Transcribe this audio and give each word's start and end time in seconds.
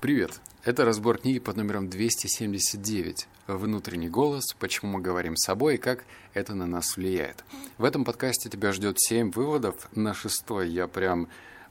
Привет! 0.00 0.40
Это 0.62 0.84
разбор 0.84 1.18
книги 1.18 1.40
под 1.40 1.56
номером 1.56 1.90
279 1.90 3.26
«Внутренний 3.48 4.08
голос. 4.08 4.54
Почему 4.56 4.92
мы 4.92 5.00
говорим 5.00 5.36
с 5.36 5.44
собой 5.44 5.74
и 5.74 5.78
как 5.78 6.04
это 6.34 6.54
на 6.54 6.68
нас 6.68 6.96
влияет». 6.96 7.44
В 7.78 7.84
этом 7.84 8.04
подкасте 8.04 8.48
тебя 8.48 8.70
ждет 8.70 8.94
7 9.00 9.32
выводов. 9.32 9.88
На 9.96 10.14
шестой 10.14 10.68
я 10.68 10.86
прям 10.86 11.26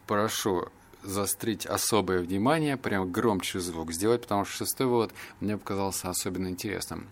прошу 0.08 0.68
заострить 1.04 1.66
особое 1.66 2.20
внимание, 2.20 2.76
прям 2.76 3.10
громче 3.10 3.62
звук 3.62 3.94
сделать, 3.94 4.24
потому 4.24 4.44
что 4.44 4.58
шестой 4.58 4.88
вывод 4.88 5.14
мне 5.40 5.58
показался 5.58 6.10
особенно 6.10 6.50
интересным. 6.50 7.08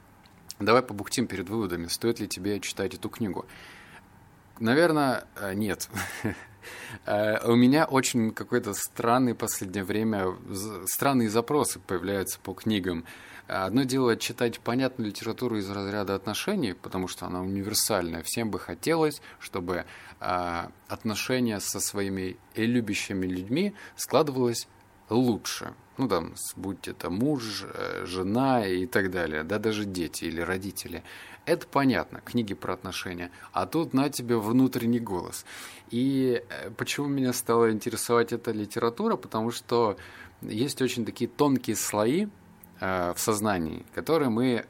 Давай 0.60 0.82
побухтим 0.82 1.28
перед 1.28 1.48
выводами, 1.48 1.88
стоит 1.88 2.20
ли 2.20 2.28
тебе 2.28 2.60
читать 2.60 2.94
эту 2.94 3.08
книгу. 3.08 3.46
Наверное, 4.60 5.24
э, 5.38 5.54
нет. 5.54 5.88
Э, 7.06 7.46
у 7.48 7.56
меня 7.56 7.86
очень 7.86 8.32
какой-то 8.32 8.74
странный 8.74 9.36
последнее 9.36 9.84
время, 9.84 10.36
странные 10.86 11.30
запросы 11.30 11.80
появляются 11.80 12.40
по 12.40 12.54
книгам. 12.54 13.06
Одно 13.48 13.84
дело 13.84 14.18
читать 14.18 14.60
понятную 14.60 15.10
литературу 15.10 15.58
из 15.58 15.70
разряда 15.70 16.16
отношений, 16.16 16.74
потому 16.74 17.08
что 17.08 17.28
она 17.28 17.42
универсальная. 17.42 18.24
Всем 18.24 18.50
бы 18.50 18.60
хотелось, 18.60 19.22
чтобы 19.40 19.86
э, 20.20 20.68
отношения 20.88 21.60
со 21.60 21.80
своими 21.80 22.38
любящими 22.56 23.28
людьми 23.28 23.76
складывалось 23.98 24.68
лучше. 25.10 25.74
Ну, 25.98 26.10
там, 26.10 26.34
будь 26.58 26.88
это 26.88 27.10
муж, 27.10 27.66
жена 28.04 28.68
и 28.68 28.86
так 28.86 29.12
далее, 29.12 29.44
да, 29.44 29.60
даже 29.60 29.86
дети 29.86 30.26
или 30.26 30.42
родители. 30.42 31.04
Это 31.46 31.68
понятно, 31.68 32.22
книги 32.22 32.56
про 32.56 32.74
отношения. 32.74 33.30
А 33.54 33.68
тут 33.68 33.94
на 33.94 34.10
тебе 34.10 34.38
внутренний 34.38 35.00
голос. 35.00 35.46
И 35.92 36.42
э, 36.50 36.72
почему 36.72 37.08
меня 37.08 37.34
стала 37.34 37.72
интересовать 37.72 38.34
эта 38.34 38.52
литература? 38.52 39.16
Потому 39.16 39.52
что 39.52 39.96
есть 40.42 40.82
очень 40.82 41.06
такие 41.06 41.30
тонкие 41.30 41.76
слои 41.76 42.28
э, 42.80 43.14
в 43.16 43.20
сознании, 43.20 43.86
которые 43.94 44.30
мы, 44.30 44.66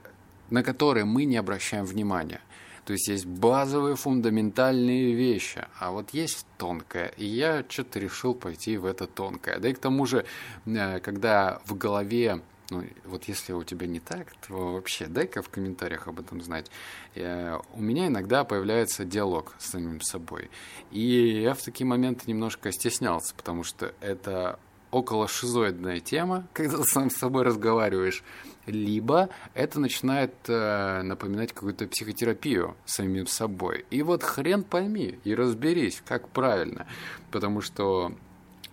на 0.50 0.64
которые 0.64 1.06
мы 1.06 1.24
не 1.24 1.38
обращаем 1.38 1.86
внимания. 1.86 2.42
То 2.86 2.94
есть 2.94 3.08
есть 3.08 3.26
базовые 3.26 3.96
фундаментальные 3.96 5.16
вещи, 5.16 5.66
а 5.80 5.92
вот 5.92 6.12
есть 6.12 6.46
тонкое. 6.58 7.08
И 7.18 7.26
я 7.26 7.66
что-то 7.68 8.00
решил 8.00 8.36
пойти 8.36 8.78
в 8.78 8.86
это 8.86 9.08
тонкое. 9.08 9.60
Да 9.60 9.70
и 9.70 9.74
к 9.74 9.80
тому 9.80 10.06
же, 10.06 10.26
э, 10.66 11.00
когда 11.00 11.62
в 11.66 11.76
голове 11.76 12.42
ну, 12.72 12.84
вот 13.06 13.26
если 13.26 13.54
у 13.54 13.64
тебя 13.64 13.86
не 13.86 14.00
так, 14.00 14.34
то 14.48 14.74
вообще 14.74 15.06
дай-ка 15.06 15.42
в 15.42 15.50
комментариях 15.50 16.08
об 16.08 16.20
этом 16.20 16.42
знать. 16.42 16.72
Я, 17.14 17.62
у 17.74 17.82
меня 17.82 18.08
иногда 18.08 18.44
появляется 18.44 19.06
диалог 19.06 19.56
с 19.60 19.72
самим 19.72 20.02
собой. 20.02 20.50
И 20.92 21.42
я 21.42 21.54
в 21.54 21.62
такие 21.62 21.86
моменты 21.86 22.24
немножко 22.26 22.72
стеснялся, 22.72 23.36
потому 23.36 23.64
что 23.64 23.94
это 24.02 24.60
около 24.92 25.28
шизоидная 25.28 26.00
тема, 26.00 26.48
когда 26.54 26.78
ты 26.78 26.84
сам 26.84 27.10
с 27.10 27.18
собой 27.18 27.44
разговариваешь, 27.44 28.24
либо 28.66 29.30
это 29.54 29.80
начинает 29.80 30.34
э, 30.48 31.02
напоминать 31.04 31.54
какую-то 31.54 31.88
психотерапию 31.88 32.76
самим 32.86 33.28
собой. 33.28 33.86
И 33.92 34.02
вот 34.02 34.24
хрен 34.24 34.64
пойми 34.64 35.20
и 35.24 35.36
разберись, 35.36 36.02
как 36.06 36.30
правильно. 36.30 36.88
Потому 37.32 37.62
что 37.62 38.14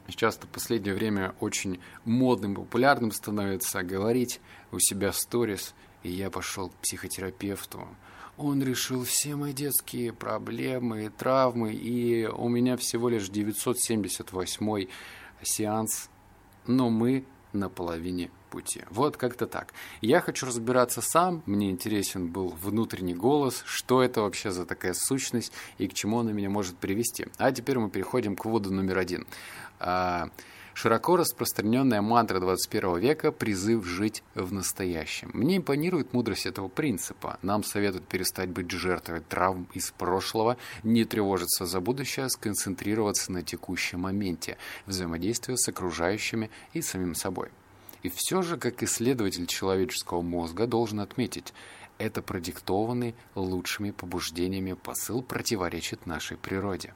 часто 0.08 0.46
в 0.46 0.50
последнее 0.50 0.94
время 0.94 1.34
очень 1.40 1.80
модным, 2.04 2.54
популярным 2.54 3.12
становится 3.12 3.82
говорить 3.82 4.40
у 4.70 4.78
себя 4.78 5.12
сторис, 5.12 5.74
и 6.02 6.10
я 6.10 6.30
пошел 6.30 6.68
к 6.68 6.74
психотерапевту. 6.76 7.86
Он 8.38 8.62
решил 8.62 9.04
все 9.04 9.36
мои 9.36 9.52
детские 9.52 10.12
проблемы, 10.12 11.12
травмы, 11.16 11.74
и 11.74 12.26
у 12.26 12.48
меня 12.48 12.76
всего 12.76 13.08
лишь 13.08 13.28
978 13.28 14.88
сеанс, 15.42 16.08
но 16.66 16.90
мы 16.90 17.24
на 17.52 17.68
половине 17.68 18.30
пути. 18.50 18.82
Вот 18.90 19.16
как-то 19.16 19.46
так. 19.46 19.72
Я 20.00 20.20
хочу 20.20 20.46
разбираться 20.46 21.00
сам, 21.00 21.42
мне 21.46 21.70
интересен 21.70 22.28
был 22.28 22.50
внутренний 22.50 23.14
голос, 23.14 23.62
что 23.64 24.02
это 24.02 24.22
вообще 24.22 24.50
за 24.50 24.66
такая 24.66 24.94
сущность 24.94 25.52
и 25.78 25.88
к 25.88 25.94
чему 25.94 26.20
она 26.20 26.32
меня 26.32 26.50
может 26.50 26.76
привести. 26.76 27.26
А 27.38 27.50
теперь 27.50 27.78
мы 27.78 27.90
переходим 27.90 28.36
к 28.36 28.44
выводу 28.44 28.72
номер 28.72 28.98
один. 28.98 29.26
Широко 30.74 31.16
распространенная 31.16 32.00
мантра 32.00 32.40
21 32.40 32.98
века– 32.98 33.30
призыв 33.32 33.84
жить 33.84 34.22
в 34.34 34.52
настоящем. 34.52 35.30
Мне 35.34 35.58
импонирует 35.58 36.14
мудрость 36.14 36.46
этого 36.46 36.68
принципа. 36.68 37.38
Нам 37.42 37.62
советуют 37.62 38.08
перестать 38.08 38.48
быть 38.48 38.70
жертвой 38.70 39.20
травм 39.20 39.68
из 39.74 39.90
прошлого, 39.90 40.56
не 40.82 41.04
тревожиться 41.04 41.66
за 41.66 41.80
будущее, 41.80 42.24
а 42.24 42.30
сконцентрироваться 42.30 43.32
на 43.32 43.42
текущем 43.42 44.00
моменте, 44.00 44.56
взаимодействуя 44.86 45.56
с 45.56 45.68
окружающими 45.68 46.50
и 46.72 46.80
самим 46.80 47.14
собой. 47.14 47.50
И 48.02 48.08
все 48.08 48.40
же, 48.40 48.56
как 48.56 48.82
исследователь 48.82 49.46
человеческого 49.46 50.22
мозга, 50.22 50.66
должен 50.66 51.00
отметить, 51.00 51.52
это 51.98 52.22
продиктованный 52.22 53.14
лучшими 53.34 53.90
побуждениями 53.90 54.72
посыл 54.72 55.22
противоречит 55.22 56.06
нашей 56.06 56.38
природе. 56.38 56.94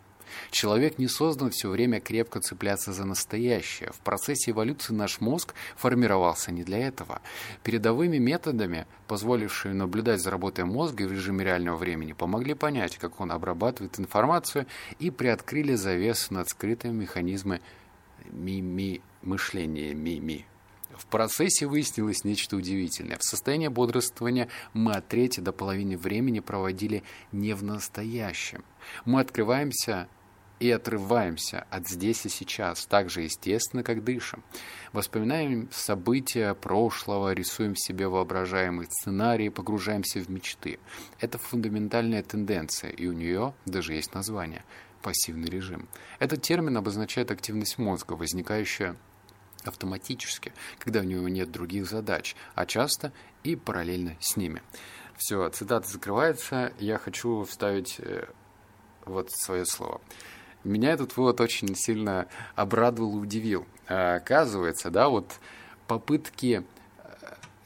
Человек 0.50 0.98
не 0.98 1.09
создан 1.09 1.50
все 1.50 1.69
время 1.69 2.00
крепко 2.00 2.41
цепляться 2.41 2.92
за 2.92 3.04
настоящее. 3.04 3.91
В 3.92 4.00
процессе 4.00 4.50
эволюции 4.50 4.92
наш 4.92 5.20
мозг 5.20 5.54
формировался 5.76 6.53
не 6.53 6.64
для 6.64 6.78
этого. 6.78 7.20
Передовыми 7.62 8.19
методами, 8.19 8.86
позволившими 9.06 9.72
наблюдать 9.72 10.20
за 10.20 10.31
работой 10.31 10.65
мозга 10.65 11.03
в 11.03 11.12
режиме 11.12 11.44
реального 11.44 11.76
времени, 11.76 12.12
помогли 12.12 12.54
понять, 12.54 12.97
как 12.97 13.20
он 13.20 13.32
обрабатывает 13.32 13.98
информацию 13.98 14.66
и 14.98 15.10
приоткрыли 15.10 15.75
завесу 15.75 16.34
над 16.34 16.48
скрытыми 16.48 17.03
механизмы 17.03 17.60
ми-ми 18.31 19.00
мышления 19.22 19.94
ми-ми. 19.94 20.44
В 20.97 21.06
процессе 21.06 21.66
выяснилось 21.66 22.25
нечто 22.25 22.56
удивительное. 22.56 23.19
В 23.19 23.25
состоянии 23.25 23.69
бодрствования 23.69 24.48
мы 24.72 24.92
от 24.92 25.06
трети 25.09 25.41
до 25.41 25.53
половины 25.53 25.98
времени 25.98 26.41
проводили 26.41 27.03
не 27.32 27.54
в 27.54 27.62
настоящем. 27.62 28.65
Мы 29.04 29.20
открываемся 29.20 30.09
и 30.58 30.70
отрываемся 30.70 31.66
от 31.70 31.88
здесь 31.88 32.24
и 32.26 32.28
сейчас, 32.28 32.86
так 32.86 33.10
же 33.10 33.22
естественно, 33.22 33.82
как 33.82 34.04
дышим. 34.04 34.42
Воспоминаем 34.92 35.68
события 35.70 36.54
прошлого, 36.54 37.32
рисуем 37.32 37.76
себе 37.76 38.08
воображаемые 38.08 38.88
сценарии, 38.90 39.48
погружаемся 39.48 40.20
в 40.20 40.30
мечты. 40.30 40.78
Это 41.20 41.38
фундаментальная 41.38 42.22
тенденция, 42.22 42.90
и 42.90 43.06
у 43.06 43.12
нее 43.12 43.54
даже 43.66 43.94
есть 43.94 44.14
название– 44.14 44.64
пассивный 45.02 45.48
режим. 45.48 45.88
Этот 46.18 46.42
термин 46.42 46.76
обозначает 46.76 47.30
активность 47.30 47.78
мозга, 47.78 48.14
возникающая 48.14 48.96
автоматически, 49.64 50.52
когда 50.78 51.00
у 51.00 51.04
него 51.04 51.28
нет 51.28 51.50
других 51.52 51.88
задач, 51.88 52.34
а 52.54 52.66
часто 52.66 53.12
и 53.44 53.56
параллельно 53.56 54.16
с 54.20 54.36
ними. 54.36 54.62
Все, 55.16 55.48
цитата 55.50 55.88
закрывается. 55.88 56.72
Я 56.78 56.98
хочу 56.98 57.44
вставить 57.44 58.00
э, 58.00 58.26
вот 59.04 59.30
свое 59.30 59.64
слово. 59.64 60.00
Меня 60.66 60.93
этот 60.93 61.16
вывод 61.16 61.41
очень 61.41 61.75
сильно 61.77 62.27
обрадовал 62.54 63.16
и 63.16 63.21
удивил. 63.21 63.66
А, 63.88 64.16
оказывается, 64.16 64.91
да, 64.91 65.09
вот 65.09 65.38
попытки 65.87 66.65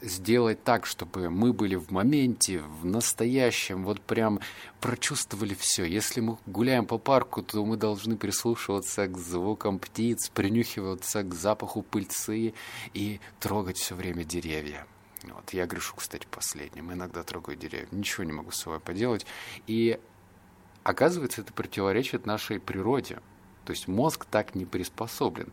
сделать 0.01 0.63
так, 0.63 0.85
чтобы 0.85 1.29
мы 1.29 1.53
были 1.53 1.75
в 1.75 1.91
моменте, 1.91 2.59
в 2.59 2.85
настоящем, 2.85 3.83
вот 3.83 4.01
прям 4.01 4.39
прочувствовали 4.79 5.53
все. 5.53 5.85
Если 5.85 6.21
мы 6.21 6.37
гуляем 6.45 6.85
по 6.85 6.97
парку, 6.97 7.43
то 7.43 7.63
мы 7.65 7.77
должны 7.77 8.17
прислушиваться 8.17 9.07
к 9.07 9.17
звукам 9.17 9.79
птиц, 9.79 10.29
принюхиваться 10.29 11.23
к 11.23 11.33
запаху 11.33 11.83
пыльцы 11.83 12.53
и 12.93 13.19
трогать 13.39 13.77
все 13.77 13.95
время 13.95 14.23
деревья. 14.23 14.85
Вот, 15.23 15.53
я 15.53 15.67
грешу, 15.67 15.95
кстати, 15.95 16.25
последним. 16.31 16.91
Иногда 16.91 17.21
трогаю 17.23 17.55
деревья. 17.55 17.87
Ничего 17.91 18.23
не 18.23 18.31
могу 18.31 18.49
с 18.51 18.61
собой 18.61 18.79
поделать. 18.79 19.25
И 19.67 19.99
оказывается, 20.83 21.41
это 21.41 21.53
противоречит 21.53 22.25
нашей 22.25 22.59
природе. 22.59 23.19
То 23.65 23.71
есть 23.71 23.87
мозг 23.87 24.25
так 24.25 24.55
не 24.55 24.65
приспособлен. 24.65 25.51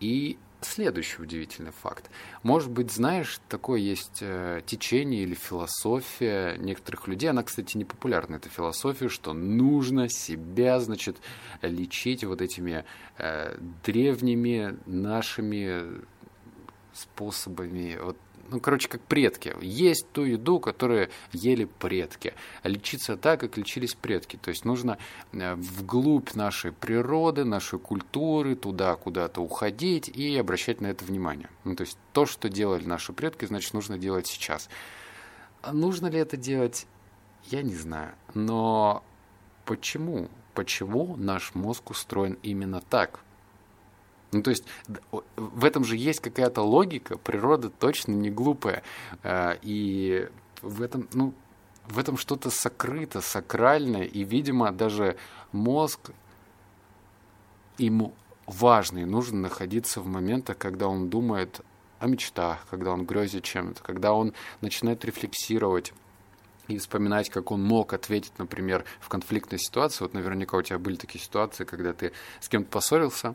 И 0.00 0.38
следующий 0.60 1.22
удивительный 1.22 1.70
факт. 1.70 2.10
Может 2.42 2.70
быть, 2.70 2.90
знаешь, 2.90 3.40
такое 3.48 3.78
есть 3.78 4.18
э, 4.20 4.62
течение 4.66 5.22
или 5.22 5.34
философия 5.34 6.56
некоторых 6.58 7.08
людей, 7.08 7.30
она, 7.30 7.42
кстати, 7.42 7.76
не 7.76 7.84
популярна, 7.84 8.36
эта 8.36 8.48
философия, 8.48 9.08
что 9.08 9.32
нужно 9.32 10.08
себя, 10.08 10.80
значит, 10.80 11.18
лечить 11.62 12.24
вот 12.24 12.40
этими 12.40 12.84
э, 13.18 13.56
древними 13.84 14.76
нашими 14.86 16.02
способами, 16.92 17.98
вот 18.02 18.16
ну, 18.50 18.60
короче, 18.60 18.88
как 18.88 19.00
предки. 19.02 19.54
Есть 19.60 20.10
ту 20.12 20.24
еду, 20.24 20.60
которую 20.60 21.10
ели 21.32 21.64
предки. 21.64 22.34
Лечиться 22.64 23.16
так, 23.16 23.40
как 23.40 23.56
лечились 23.56 23.94
предки. 23.94 24.36
То 24.36 24.50
есть 24.50 24.64
нужно 24.64 24.98
э, 25.32 25.54
вглубь 25.54 26.34
нашей 26.34 26.72
природы, 26.72 27.44
нашей 27.44 27.78
культуры, 27.78 28.56
туда 28.56 28.96
куда-то 28.96 29.40
уходить 29.40 30.08
и 30.08 30.36
обращать 30.36 30.80
на 30.80 30.88
это 30.88 31.04
внимание. 31.04 31.48
Ну, 31.64 31.76
то 31.76 31.82
есть 31.82 31.98
то, 32.12 32.26
что 32.26 32.48
делали 32.48 32.84
наши 32.84 33.12
предки, 33.12 33.44
значит, 33.44 33.74
нужно 33.74 33.98
делать 33.98 34.26
сейчас. 34.26 34.68
А 35.62 35.72
нужно 35.72 36.06
ли 36.06 36.18
это 36.18 36.36
делать, 36.36 36.86
я 37.44 37.62
не 37.62 37.74
знаю. 37.74 38.14
Но 38.34 39.02
почему? 39.64 40.28
Почему 40.54 41.16
наш 41.16 41.54
мозг 41.54 41.90
устроен 41.90 42.38
именно 42.42 42.80
так? 42.80 43.20
Ну, 44.32 44.42
то 44.42 44.50
есть 44.50 44.64
в 45.36 45.64
этом 45.64 45.84
же 45.84 45.96
есть 45.96 46.20
какая-то 46.20 46.62
логика, 46.62 47.16
природа 47.16 47.70
точно 47.70 48.12
не 48.12 48.30
глупая. 48.30 48.82
А, 49.22 49.56
и 49.62 50.28
в 50.62 50.82
этом, 50.82 51.08
ну, 51.12 51.32
в 51.86 51.98
этом 51.98 52.16
что-то 52.16 52.50
сокрыто, 52.50 53.20
сакральное, 53.20 54.04
и, 54.04 54.24
видимо, 54.24 54.72
даже 54.72 55.16
мозг 55.52 56.10
ему 57.78 58.14
важно 58.46 59.00
и 59.00 59.04
нужно 59.04 59.40
находиться 59.40 60.00
в 60.00 60.06
моментах, 60.06 60.58
когда 60.58 60.88
он 60.88 61.08
думает 61.08 61.60
о 61.98 62.06
мечтах, 62.06 62.66
когда 62.70 62.92
он 62.92 63.06
грезит 63.06 63.44
чем-то, 63.44 63.82
когда 63.82 64.12
он 64.12 64.34
начинает 64.60 65.04
рефлексировать 65.04 65.92
и 66.68 66.78
вспоминать, 66.78 67.30
как 67.30 67.50
он 67.50 67.62
мог 67.62 67.92
ответить, 67.92 68.32
например, 68.38 68.84
в 69.00 69.08
конфликтной 69.08 69.58
ситуации. 69.58 70.04
Вот 70.04 70.14
наверняка 70.14 70.56
у 70.56 70.62
тебя 70.62 70.78
были 70.78 70.96
такие 70.96 71.22
ситуации, 71.22 71.64
когда 71.64 71.92
ты 71.92 72.12
с 72.40 72.48
кем-то 72.48 72.68
поссорился, 72.70 73.34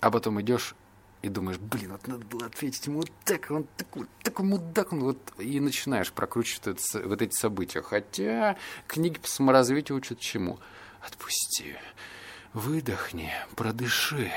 а 0.00 0.10
потом 0.10 0.40
идешь 0.40 0.74
и 1.22 1.28
думаешь, 1.28 1.58
блин, 1.58 1.92
вот 1.92 2.06
надо 2.06 2.24
было 2.24 2.46
ответить 2.46 2.86
ему 2.86 3.00
вот 3.00 3.10
так, 3.24 3.50
он 3.50 3.66
такой, 3.76 4.06
такой 4.22 4.46
мудак, 4.46 4.92
он 4.92 5.00
вот, 5.00 5.18
и 5.38 5.60
начинаешь 5.60 6.12
прокручивать 6.12 6.66
это, 6.66 7.06
вот 7.06 7.20
эти 7.20 7.34
события. 7.34 7.82
Хотя 7.82 8.56
книги 8.86 9.18
по 9.18 9.28
саморазвитию 9.28 9.98
учат 9.98 10.18
чему? 10.18 10.58
Отпусти, 11.02 11.76
выдохни, 12.52 13.30
продыши 13.54 14.30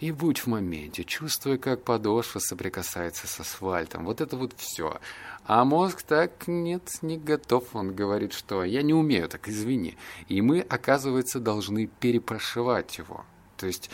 и 0.00 0.12
будь 0.12 0.40
в 0.40 0.46
моменте, 0.46 1.04
чувствуя, 1.04 1.58
как 1.58 1.82
подошва 1.82 2.38
соприкасается 2.38 3.26
с 3.26 3.40
асфальтом. 3.40 4.04
Вот 4.04 4.20
это 4.20 4.36
вот 4.36 4.52
все. 4.56 4.98
А 5.44 5.64
мозг 5.64 6.02
так 6.02 6.46
нет, 6.48 6.98
не 7.02 7.16
готов. 7.16 7.74
Он 7.74 7.94
говорит, 7.94 8.32
что 8.32 8.62
я 8.62 8.82
не 8.82 8.92
умею, 8.92 9.28
так 9.28 9.48
извини. 9.48 9.96
И 10.28 10.42
мы, 10.42 10.60
оказывается, 10.60 11.40
должны 11.40 11.86
перепрошивать 11.86 12.98
его. 12.98 13.24
То 13.56 13.66
есть 13.66 13.90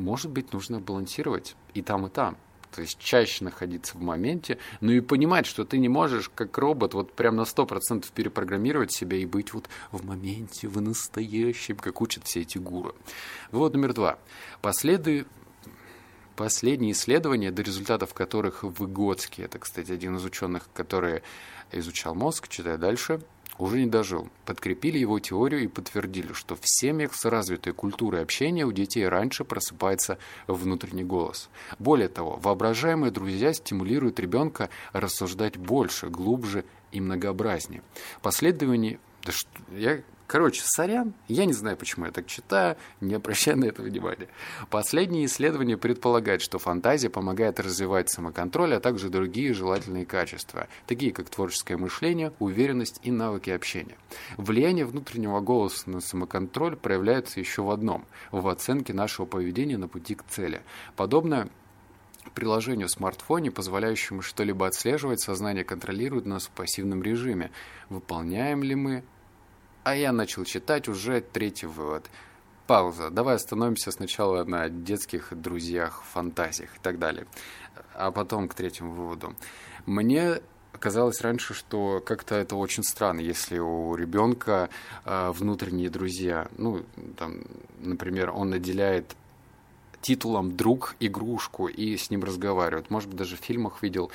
может 0.00 0.30
быть, 0.30 0.52
нужно 0.52 0.80
балансировать 0.80 1.56
и 1.74 1.82
там, 1.82 2.06
и 2.06 2.10
там. 2.10 2.36
То 2.72 2.82
есть 2.82 2.98
чаще 2.98 3.44
находиться 3.44 3.96
в 3.96 4.00
моменте, 4.00 4.58
ну 4.80 4.92
и 4.92 5.00
понимать, 5.00 5.46
что 5.46 5.64
ты 5.64 5.78
не 5.78 5.88
можешь, 5.88 6.28
как 6.28 6.56
робот, 6.56 6.94
вот 6.94 7.12
прям 7.12 7.36
на 7.36 7.42
100% 7.42 8.06
перепрограммировать 8.14 8.92
себя 8.92 9.16
и 9.16 9.26
быть 9.26 9.52
вот 9.52 9.68
в 9.90 10.04
моменте, 10.06 10.68
в 10.68 10.80
настоящем, 10.80 11.76
как 11.76 12.00
учат 12.00 12.24
все 12.24 12.42
эти 12.42 12.58
гуру. 12.58 12.94
Вывод 13.50 13.74
номер 13.74 13.92
два. 13.92 14.18
Последы... 14.60 15.26
Последние 16.36 16.92
исследования, 16.92 17.50
до 17.50 17.60
результатов 17.60 18.14
которых 18.14 18.62
Выгодский, 18.62 19.44
это, 19.44 19.58
кстати, 19.58 19.92
один 19.92 20.16
из 20.16 20.24
ученых, 20.24 20.70
который 20.72 21.22
изучал 21.70 22.14
мозг, 22.14 22.48
читая 22.48 22.78
дальше, 22.78 23.20
уже 23.58 23.80
не 23.80 23.86
дожил. 23.86 24.28
Подкрепили 24.46 24.98
его 24.98 25.18
теорию 25.18 25.62
и 25.62 25.68
подтвердили, 25.68 26.32
что 26.32 26.56
в 26.56 26.60
семьях 26.62 27.14
с 27.14 27.24
развитой 27.24 27.72
культурой 27.72 28.22
общения 28.22 28.64
у 28.64 28.72
детей 28.72 29.06
раньше 29.06 29.44
просыпается 29.44 30.18
внутренний 30.46 31.04
голос. 31.04 31.50
Более 31.78 32.08
того, 32.08 32.38
воображаемые 32.42 33.10
друзья 33.10 33.52
стимулируют 33.52 34.20
ребенка 34.20 34.70
рассуждать 34.92 35.56
больше, 35.56 36.08
глубже 36.08 36.64
и 36.92 37.00
многообразнее. 37.00 37.82
Последование... 38.22 38.98
Да 39.22 39.32
что, 39.32 39.50
я 39.72 40.00
Короче, 40.30 40.62
сорян, 40.64 41.12
я 41.26 41.44
не 41.44 41.52
знаю, 41.52 41.76
почему 41.76 42.06
я 42.06 42.12
так 42.12 42.28
читаю, 42.28 42.76
не 43.00 43.14
обращай 43.14 43.56
на 43.56 43.64
это 43.64 43.82
внимания. 43.82 44.28
Последние 44.70 45.26
исследования 45.26 45.76
предполагают, 45.76 46.40
что 46.40 46.60
фантазия 46.60 47.10
помогает 47.10 47.58
развивать 47.58 48.10
самоконтроль, 48.10 48.74
а 48.74 48.78
также 48.78 49.08
другие 49.08 49.52
желательные 49.52 50.06
качества, 50.06 50.68
такие 50.86 51.12
как 51.12 51.30
творческое 51.30 51.78
мышление, 51.78 52.32
уверенность 52.38 53.00
и 53.02 53.10
навыки 53.10 53.50
общения. 53.50 53.96
Влияние 54.36 54.84
внутреннего 54.84 55.40
голоса 55.40 55.90
на 55.90 56.00
самоконтроль 56.00 56.76
проявляется 56.76 57.40
еще 57.40 57.62
в 57.62 57.70
одном– 57.72 58.06
в 58.30 58.46
оценке 58.46 58.94
нашего 58.94 59.26
поведения 59.26 59.78
на 59.78 59.88
пути 59.88 60.14
к 60.14 60.22
цели. 60.28 60.62
Подобное 60.94 61.48
приложению 62.36 62.86
в 62.86 62.92
смартфоне, 62.92 63.50
позволяющему 63.50 64.22
что-либо 64.22 64.68
отслеживать, 64.68 65.20
сознание 65.20 65.64
контролирует 65.64 66.24
нас 66.24 66.46
в 66.46 66.50
пассивном 66.50 67.02
режиме. 67.02 67.50
Выполняем 67.88 68.62
ли 68.62 68.76
мы 68.76 69.02
а 69.84 69.94
я 69.94 70.12
начал 70.12 70.44
читать 70.44 70.88
уже 70.88 71.20
третий 71.20 71.66
вывод. 71.66 72.10
Пауза. 72.66 73.10
Давай 73.10 73.34
остановимся 73.34 73.90
сначала 73.90 74.44
на 74.44 74.68
детских 74.68 75.32
друзьях, 75.32 76.04
фантазиях 76.04 76.76
и 76.76 76.78
так 76.80 76.98
далее. 76.98 77.26
А 77.94 78.12
потом 78.12 78.48
к 78.48 78.54
третьему 78.54 78.92
выводу. 78.92 79.34
Мне 79.86 80.40
казалось 80.78 81.20
раньше, 81.20 81.52
что 81.52 82.00
как-то 82.00 82.36
это 82.36 82.54
очень 82.56 82.84
странно, 82.84 83.20
если 83.20 83.58
у 83.58 83.94
ребенка 83.96 84.70
э, 85.04 85.32
внутренние 85.32 85.90
друзья, 85.90 86.48
ну, 86.56 86.84
там, 87.16 87.42
например, 87.80 88.30
он 88.30 88.50
наделяет 88.50 89.16
титулом 90.00 90.56
друг 90.56 90.96
игрушку 91.00 91.66
и 91.66 91.96
с 91.96 92.10
ним 92.10 92.24
разговаривают. 92.24 92.90
Может 92.90 93.08
быть, 93.08 93.18
даже 93.18 93.36
в 93.36 93.40
фильмах 93.40 93.82
видел 93.82 94.10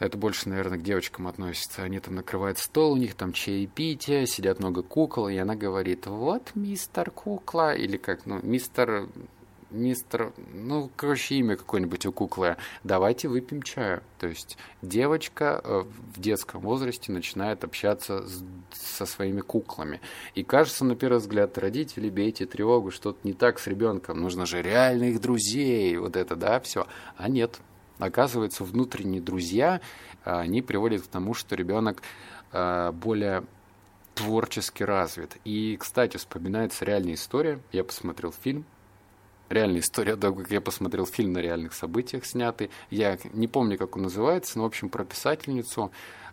это 0.00 0.16
больше, 0.16 0.48
наверное, 0.48 0.78
к 0.78 0.82
девочкам 0.82 1.28
относится. 1.28 1.82
Они 1.82 2.00
там 2.00 2.14
накрывают 2.14 2.58
стол, 2.58 2.92
у 2.92 2.96
них 2.96 3.14
там 3.14 3.32
чаепитие, 3.32 4.26
сидят 4.26 4.58
много 4.58 4.82
кукол, 4.82 5.28
и 5.28 5.36
она 5.36 5.54
говорит, 5.54 6.06
вот 6.06 6.50
мистер 6.54 7.10
кукла, 7.10 7.74
или 7.74 7.98
как, 7.98 8.24
ну, 8.24 8.40
мистер, 8.42 9.08
мистер, 9.70 10.32
ну, 10.54 10.90
короче, 10.96 11.34
имя 11.36 11.54
какое-нибудь 11.54 12.06
у 12.06 12.12
куклы, 12.12 12.56
давайте 12.82 13.28
выпьем 13.28 13.62
чаю. 13.62 14.02
То 14.18 14.26
есть 14.26 14.56
девочка 14.80 15.60
э, 15.62 15.84
в 16.14 16.18
детском 16.18 16.62
возрасте 16.62 17.12
начинает 17.12 17.62
общаться 17.62 18.26
с, 18.26 18.42
со 18.72 19.04
своими 19.04 19.42
куклами. 19.42 20.00
И 20.34 20.42
кажется, 20.44 20.86
на 20.86 20.96
первый 20.96 21.18
взгляд, 21.18 21.58
родители, 21.58 22.08
бейте 22.08 22.46
тревогу, 22.46 22.90
что-то 22.90 23.18
не 23.22 23.34
так 23.34 23.58
с 23.58 23.66
ребенком, 23.66 24.18
нужно 24.18 24.46
же 24.46 24.62
реальных 24.62 25.20
друзей, 25.20 25.94
вот 25.98 26.16
это, 26.16 26.36
да, 26.36 26.58
все. 26.60 26.86
А 27.18 27.28
нет, 27.28 27.60
Оказывается, 28.00 28.64
внутренние 28.64 29.20
друзья, 29.20 29.80
а, 30.24 30.40
они 30.40 30.62
приводят 30.62 31.02
к 31.02 31.06
тому, 31.06 31.34
что 31.34 31.54
ребенок 31.54 32.02
а, 32.50 32.92
более 32.92 33.44
творчески 34.14 34.82
развит. 34.82 35.36
И, 35.44 35.76
кстати, 35.78 36.16
вспоминается 36.16 36.84
реальная 36.84 37.14
история. 37.14 37.60
Я 37.72 37.84
посмотрел 37.84 38.32
фильм. 38.32 38.64
Реальная 39.48 39.80
история, 39.80 40.16
да, 40.16 40.30
как 40.30 40.50
я 40.50 40.60
посмотрел 40.60 41.06
фильм 41.06 41.32
на 41.32 41.38
реальных 41.38 41.74
событиях 41.74 42.24
снятый. 42.24 42.70
Я 42.90 43.18
не 43.32 43.48
помню, 43.48 43.76
как 43.78 43.96
он 43.96 44.02
называется, 44.02 44.58
но, 44.58 44.64
в 44.64 44.66
общем, 44.66 44.88
про 44.88 45.04
писательницу 45.04 45.90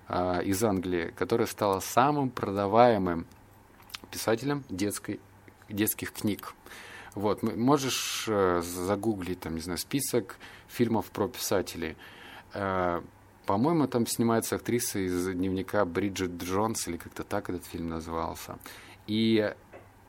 э, 0.08 0.44
из 0.44 0.63
Англии, 0.63 1.13
которая 1.18 1.48
стала 1.48 1.80
самым 1.80 2.30
продаваемым 2.30 3.25
писателем 4.12 4.63
детской, 4.70 5.20
детских 5.68 6.13
книг. 6.13 6.54
Вот, 7.18 7.42
можешь 7.42 8.25
э, 8.28 8.62
загуглить, 8.62 9.40
там, 9.40 9.56
не 9.56 9.62
знаю, 9.62 9.80
список 9.80 10.38
фильмов 10.68 11.10
про 11.10 11.28
писателей. 11.28 11.98
Э, 12.53 13.01
по-моему, 13.48 13.88
там 13.88 14.06
снимается 14.06 14.56
актриса 14.56 15.00
из 15.00 15.25
дневника 15.25 15.84
Бриджит 15.86 16.44
Джонс, 16.44 16.88
или 16.88 16.98
как-то 16.98 17.24
так 17.24 17.50
этот 17.50 17.65
фильм 17.65 17.89
назывался. 17.89 18.60
И 19.08 19.51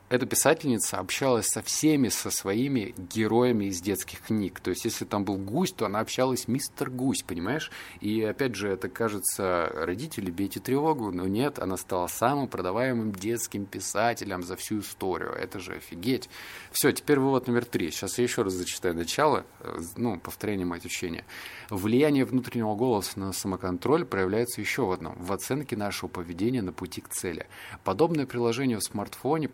эта 0.09 0.25
писательница 0.25 0.97
общалась 0.97 1.47
со 1.47 1.61
всеми, 1.61 2.09
со 2.09 2.31
своими 2.31 2.95
героями 2.97 3.65
из 3.65 3.79
детских 3.79 4.21
книг. 4.21 4.59
То 4.59 4.71
есть, 4.71 4.83
если 4.85 5.05
там 5.05 5.23
был 5.23 5.37
гусь, 5.37 5.71
то 5.71 5.85
она 5.85 5.99
общалась 5.99 6.47
мистер 6.47 6.89
гусь, 6.89 7.21
понимаешь? 7.21 7.71
И 8.01 8.23
опять 8.23 8.55
же, 8.55 8.69
это 8.69 8.89
кажется, 8.89 9.69
родители, 9.71 10.31
бейте 10.31 10.59
тревогу, 10.59 11.11
но 11.11 11.27
нет, 11.27 11.59
она 11.59 11.77
стала 11.77 12.07
самым 12.07 12.47
продаваемым 12.47 13.11
детским 13.11 13.65
писателем 13.65 14.41
за 14.41 14.55
всю 14.55 14.79
историю. 14.79 15.31
Это 15.31 15.59
же 15.59 15.73
офигеть. 15.73 16.27
Все, 16.71 16.91
теперь 16.91 17.19
вывод 17.19 17.47
номер 17.47 17.65
три. 17.65 17.91
Сейчас 17.91 18.17
я 18.17 18.23
еще 18.23 18.41
раз 18.41 18.53
зачитаю 18.53 18.95
начало, 18.95 19.45
э, 19.59 19.79
ну, 19.95 20.19
повторение 20.19 20.65
мать 20.65 20.85
учения. 20.85 21.23
Влияние 21.69 22.25
внутреннего 22.25 22.73
голоса 22.73 23.19
на 23.19 23.31
самоконтроль 23.31 24.05
проявляется 24.05 24.59
еще 24.59 24.85
в 24.85 24.91
одном– 24.91 25.15
в 25.19 25.31
оценке 25.31 25.77
нашего 25.77 26.09
поведения 26.09 26.63
на 26.63 26.73
пути 26.73 27.01
к 27.01 27.09
цели. 27.09 27.45
Подобное 27.83 28.25
приложение 28.25 28.77
в 28.77 28.83
смартфоне, 28.83 29.47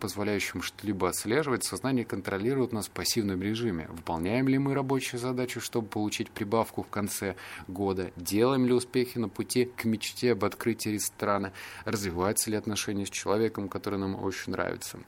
позволяющем 0.46 0.62
что-либо 0.62 1.08
отслеживать, 1.08 1.64
сознание 1.64 2.04
контролирует 2.04 2.72
нас 2.72 2.86
в 2.86 2.90
пассивном 2.90 3.42
режиме. 3.42 3.88
Выполняем 3.88 4.48
ли 4.48 4.58
мы 4.58 4.74
рабочую 4.74 5.20
задачу, 5.20 5.60
чтобы 5.60 5.88
получить 5.88 6.30
прибавку 6.30 6.82
в 6.82 6.88
конце 6.88 7.36
года? 7.68 8.10
Делаем 8.16 8.66
ли 8.66 8.72
успехи 8.72 9.18
на 9.18 9.28
пути 9.28 9.66
к 9.76 9.84
мечте 9.84 10.32
об 10.32 10.44
открытии 10.44 10.90
ресторана? 10.90 11.52
Развиваются 11.84 12.50
ли 12.50 12.56
отношения 12.56 13.06
с 13.06 13.10
человеком, 13.10 13.68
который 13.68 13.98
нам 13.98 14.22
очень 14.22 14.52
нравится? 14.52 14.98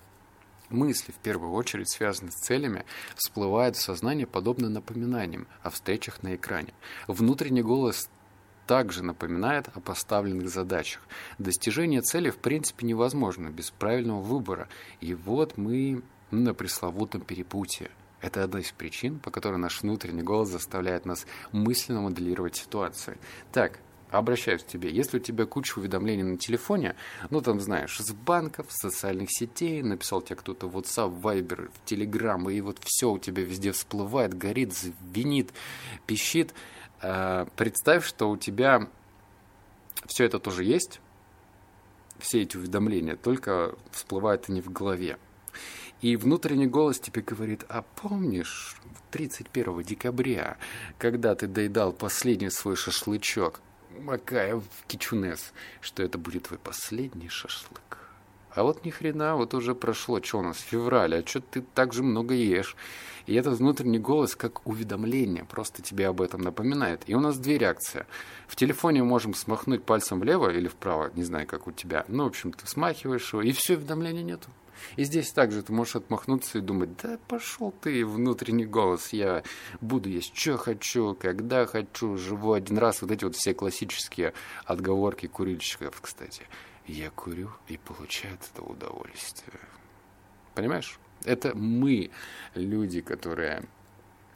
Мысли, 0.71 1.13
в 1.13 1.23
первую 1.23 1.53
очередь, 1.53 1.91
связанные 1.91 2.33
с 2.33 2.41
целями, 2.41 2.85
всплывают 3.17 3.77
в 3.77 3.81
сознание 3.81 4.27
подобно 4.27 4.69
напоминаниям 4.69 5.47
о 5.63 5.71
встречах 5.71 6.23
на 6.23 6.35
экране. 6.35 6.75
Внутренний 7.07 7.63
голос 7.63 8.11
также 8.69 9.03
напоминает 9.03 9.69
о 9.75 9.81
поставленных 9.81 10.51
задачах. 10.51 11.01
Достижение 11.39 12.03
цели 12.03 12.29
в 12.29 12.37
принципе 12.37 12.87
невозможно 12.87 13.49
без 13.49 13.71
правильного 13.71 14.21
выбора. 14.21 14.69
И 15.01 15.15
вот 15.15 15.57
мы 15.57 16.03
на 16.31 16.53
пресловутом 16.53 17.23
перепутье. 17.23 17.91
Это 18.21 18.45
одна 18.45 18.61
из 18.61 18.71
причин, 18.71 19.21
по 19.21 19.31
которой 19.31 19.57
наш 19.57 19.81
внутренний 19.81 20.23
голос 20.23 20.51
заставляет 20.51 21.07
нас 21.07 21.27
мысленно 21.51 22.03
моделировать 22.03 22.57
ситуацию. 22.57 23.17
Так, 23.53 23.81
обращаюсь 24.11 24.63
к 24.63 24.67
тебе. 24.67 24.91
Если 24.91 25.17
у 25.17 25.21
тебя 25.21 25.47
куча 25.47 25.79
уведомлений 25.79 26.25
на 26.25 26.37
телефоне, 26.37 26.95
ну, 27.31 27.41
там, 27.41 27.61
знаешь, 27.61 27.99
с 27.99 28.13
банков, 28.13 28.67
с 28.69 28.83
социальных 28.83 29.31
сетей, 29.31 29.83
написал 29.83 30.21
тебе 30.21 30.37
кто-то 30.37 30.69
в 30.69 30.77
WhatsApp, 30.77 31.23
Viber, 31.23 31.71
в 31.73 31.91
Telegram, 31.91 32.53
и 32.53 32.61
вот 32.61 32.79
все 32.83 33.11
у 33.11 33.19
тебя 33.19 33.45
везде 33.45 33.73
всплывает, 33.73 34.35
горит, 34.35 34.75
звенит, 34.75 35.55
пищит, 36.07 36.53
представь, 37.01 38.07
что 38.07 38.31
у 38.31 38.37
тебя 38.37 38.89
все 40.07 40.25
это 40.25 40.39
тоже 40.39 40.65
есть, 40.65 41.01
все 42.19 42.43
эти 42.43 42.57
уведомления, 42.57 43.17
только 43.17 43.75
всплывают 43.91 44.49
они 44.49 44.61
в 44.61 44.71
голове. 44.71 45.19
И 46.01 46.17
внутренний 46.17 46.67
голос 46.67 47.01
тебе 47.01 47.23
говорит, 47.23 47.65
а 47.69 47.83
помнишь 47.83 48.77
31 49.11 49.83
декабря, 49.83 50.57
когда 50.99 51.35
ты 51.35 51.47
доедал 51.47 51.93
последний 51.93 52.51
свой 52.51 52.77
шашлычок, 52.77 53.61
макая 53.99 54.57
в 54.57 54.87
кичунес, 54.87 55.53
что 55.81 56.03
это 56.03 56.19
будет 56.19 56.45
твой 56.45 56.59
последний 56.59 57.29
шашлык? 57.29 58.08
А 58.59 58.65
вот 58.65 58.85
ни 58.85 58.91
хрена, 58.91 59.37
вот 59.37 59.55
уже 59.55 59.77
прошло, 59.77 60.21
что 60.21 60.41
у 60.41 60.43
нас, 60.43 60.59
февраль, 60.59 61.15
а 61.15 61.25
что 61.25 61.41
ты 61.41 61.63
так 61.63 61.93
же 61.93 62.03
много 62.03 62.35
ешь? 62.35 62.75
И 63.27 63.35
этот 63.35 63.61
внутренний 63.61 64.01
голос 64.01 64.35
как 64.35 64.67
уведомление 64.67 65.45
просто 65.45 65.81
тебе 65.81 66.09
об 66.09 66.21
этом 66.21 66.41
напоминает. 66.41 67.03
И 67.07 67.15
у 67.15 67.21
нас 67.21 67.39
две 67.39 67.57
реакции. 67.57 68.05
В 68.49 68.57
телефоне 68.57 69.05
можем 69.05 69.35
смахнуть 69.35 69.85
пальцем 69.85 70.19
влево 70.19 70.51
или 70.51 70.67
вправо, 70.67 71.13
не 71.15 71.23
знаю, 71.23 71.47
как 71.47 71.69
у 71.69 71.71
тебя. 71.71 72.05
Ну, 72.09 72.25
в 72.25 72.27
общем, 72.27 72.53
ты 72.53 72.67
смахиваешь 72.67 73.33
его, 73.33 73.43
и 73.43 73.53
все, 73.53 73.77
уведомления 73.77 74.25
нету. 74.25 74.49
И 74.97 75.05
здесь 75.05 75.31
также 75.31 75.63
ты 75.63 75.73
можешь 75.73 75.95
отмахнуться 75.95 76.59
и 76.59 76.61
думать, 76.61 76.91
да 77.01 77.17
пошел 77.29 77.73
ты, 77.81 78.05
внутренний 78.05 78.67
голос, 78.67 79.13
я 79.13 79.45
буду 79.81 80.09
есть, 80.09 80.37
что 80.37 80.57
хочу, 80.57 81.15
когда 81.15 81.65
хочу, 81.67 82.17
живу 82.17 82.55
один 82.55 82.79
раз. 82.79 83.03
Вот 83.03 83.13
эти 83.13 83.23
вот 83.23 83.37
все 83.37 83.55
классические 83.55 84.33
отговорки 84.65 85.27
курильщиков, 85.27 86.01
кстати. 86.01 86.43
Я 86.89 87.11
курю 87.11 87.51
и 87.69 87.77
получаю 87.77 88.35
от 88.35 88.51
этого 88.51 88.73
удовольствие. 88.73 89.61
Понимаешь? 90.55 90.99
Это 91.25 91.55
мы, 91.55 92.11
люди, 92.55 93.03
которые 93.03 93.65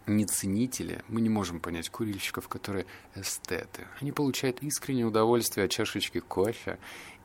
не 0.07 0.27
ценители, 0.27 1.03
мы 1.09 1.23
не 1.23 1.31
можем 1.31 1.61
понять 1.61 1.89
курильщиков, 1.89 2.49
которые 2.49 2.85
эстеты. 3.15 3.87
Они 4.01 4.13
получают 4.13 4.63
искреннее 4.63 5.07
удовольствие 5.07 5.65
от 5.65 5.71
чашечки 5.71 6.21
кофе 6.21 6.79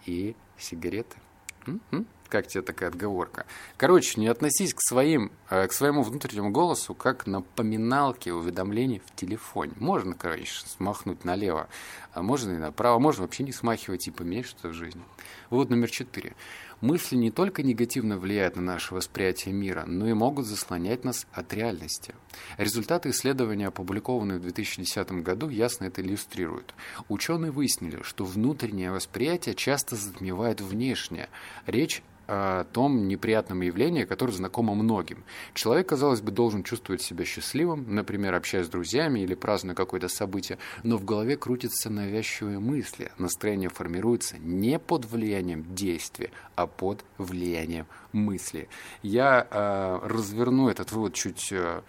и 0.06 0.34
сигареты. 0.58 1.18
М-м? 1.66 2.08
Как 2.30 2.48
тебе 2.48 2.62
такая 2.62 2.90
отговорка? 2.90 3.46
Короче, 3.78 4.20
не 4.20 4.28
относись 4.28 4.74
к, 4.74 4.82
своим, 4.82 5.32
э, 5.50 5.68
к 5.68 5.74
своему 5.74 6.04
внутреннему 6.04 6.52
голосу 6.52 6.94
как 6.94 7.26
напоминалки 7.26 8.30
уведомлений 8.30 9.02
в 9.06 9.16
телефоне. 9.16 9.74
Можно, 9.78 10.14
короче, 10.14 10.52
смахнуть 10.66 11.24
налево, 11.24 11.68
а 12.14 12.22
можно 12.22 12.52
и 12.54 12.58
направо, 12.58 13.00
можно 13.00 13.24
вообще 13.24 13.44
не 13.44 13.54
смахивать 13.54 14.08
и 14.08 14.12
поменять 14.12 14.48
что-то 14.48 14.70
в 14.70 14.74
жизни. 14.74 15.02
Вот 15.50 15.70
номер 15.70 15.90
четыре. 15.90 16.36
Мысли 16.82 17.16
не 17.16 17.32
только 17.32 17.64
негативно 17.64 18.20
влияют 18.20 18.56
на 18.56 18.62
наше 18.62 18.94
восприятие 18.94 19.52
мира, 19.52 19.86
но 19.88 20.08
и 20.08 20.14
могут 20.14 20.46
заслонять 20.46 21.04
нас 21.04 21.26
от 21.32 21.52
реальности. 21.54 22.14
Результаты 22.58 23.10
исследования, 23.10 23.68
опубликованные 23.68 24.38
в 24.38 24.44
2010 24.44 25.12
году, 25.24 25.50
ясно 25.50 25.86
это 25.86 26.04
иллюстрируют. 26.04 26.76
Ученые 27.10 27.52
выяснили, 27.52 28.04
что 28.04 28.26
внутреннее 28.26 28.92
восприятие 28.92 29.56
часто 29.56 29.96
затмевает 29.96 30.62
внешнее. 30.62 31.30
Речь 31.66 32.04
о 32.28 32.66
том 32.66 33.08
неприятном 33.08 33.62
явлении, 33.62 34.04
которое 34.04 34.34
знакомо 34.34 34.76
многим. 34.76 35.24
Человек, 35.54 35.90
казалось 35.90 36.22
бы, 36.22 36.32
должен 36.32 36.64
чувствовать 36.64 37.02
себя 37.02 37.26
счастливым, 37.26 37.86
например, 37.88 38.36
общаясь 38.36 38.66
с 38.66 38.70
друзьями 38.70 39.22
или 39.22 39.34
празднуя 39.34 39.76
какое-то 39.76 40.10
событие, 40.10 40.58
но 40.84 40.98
в 40.98 41.06
голове 41.06 41.38
крутятся 41.38 41.90
навязчивые 41.90 42.60
мысли. 42.60 43.12
Настроение 43.18 43.70
формируется 43.70 44.38
не 44.38 44.78
под 44.78 45.06
влиянием 45.06 45.74
действия, 45.74 46.32
а 46.56 46.67
под 46.68 47.04
влиянием 47.18 47.88
мысли. 48.12 48.70
Я 49.02 49.48
э, 49.50 50.00
разверну 50.04 50.70
этот 50.70 50.92
вывод 50.92 51.14
чуть 51.14 51.52
э, 51.52 51.82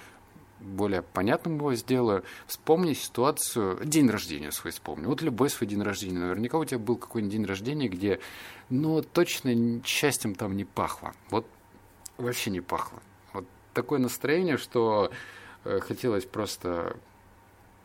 более 0.60 1.02
понятным 1.02 1.56
его 1.56 1.74
сделаю. 1.74 2.24
Вспомни 2.46 2.94
ситуацию, 2.94 3.84
день 3.84 4.08
рождения 4.10 4.50
свой 4.52 4.72
вспомни. 4.72 5.06
Вот 5.06 5.22
любой 5.22 5.50
свой 5.50 5.68
день 5.68 5.82
рождения. 5.82 6.18
Наверняка 6.18 6.58
у 6.58 6.64
тебя 6.64 6.78
был 6.78 6.96
какой-нибудь 6.96 7.32
день 7.32 7.44
рождения, 7.44 7.88
где, 7.88 8.20
ну, 8.68 9.02
точно 9.02 9.82
счастьем 9.84 10.34
там 10.34 10.56
не 10.56 10.64
пахло. 10.64 11.12
Вот 11.30 11.46
вообще 12.16 12.50
не 12.50 12.60
пахло. 12.60 13.00
Вот 13.32 13.46
такое 13.74 13.98
настроение, 13.98 14.56
что 14.56 15.10
э, 15.64 15.80
хотелось 15.80 16.24
просто 16.24 16.96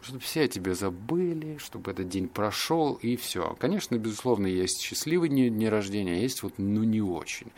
чтобы 0.04 0.20
все 0.20 0.44
о 0.44 0.48
тебе 0.48 0.76
забыли, 0.76 1.58
чтобы 1.58 1.92
этот 1.92 2.10
день 2.10 2.28
прошел, 2.28 2.94
и 2.96 3.16
все. 3.16 3.56
Конечно, 3.60 3.98
безусловно, 3.98 4.48
есть 4.48 4.82
счастливый 4.82 5.30
день 5.30 5.68
рождения, 5.68 6.14
а 6.14 6.20
есть 6.20 6.44
вот, 6.44 6.54
ну, 6.58 6.84
не 6.84 7.02
очень. 7.02 7.52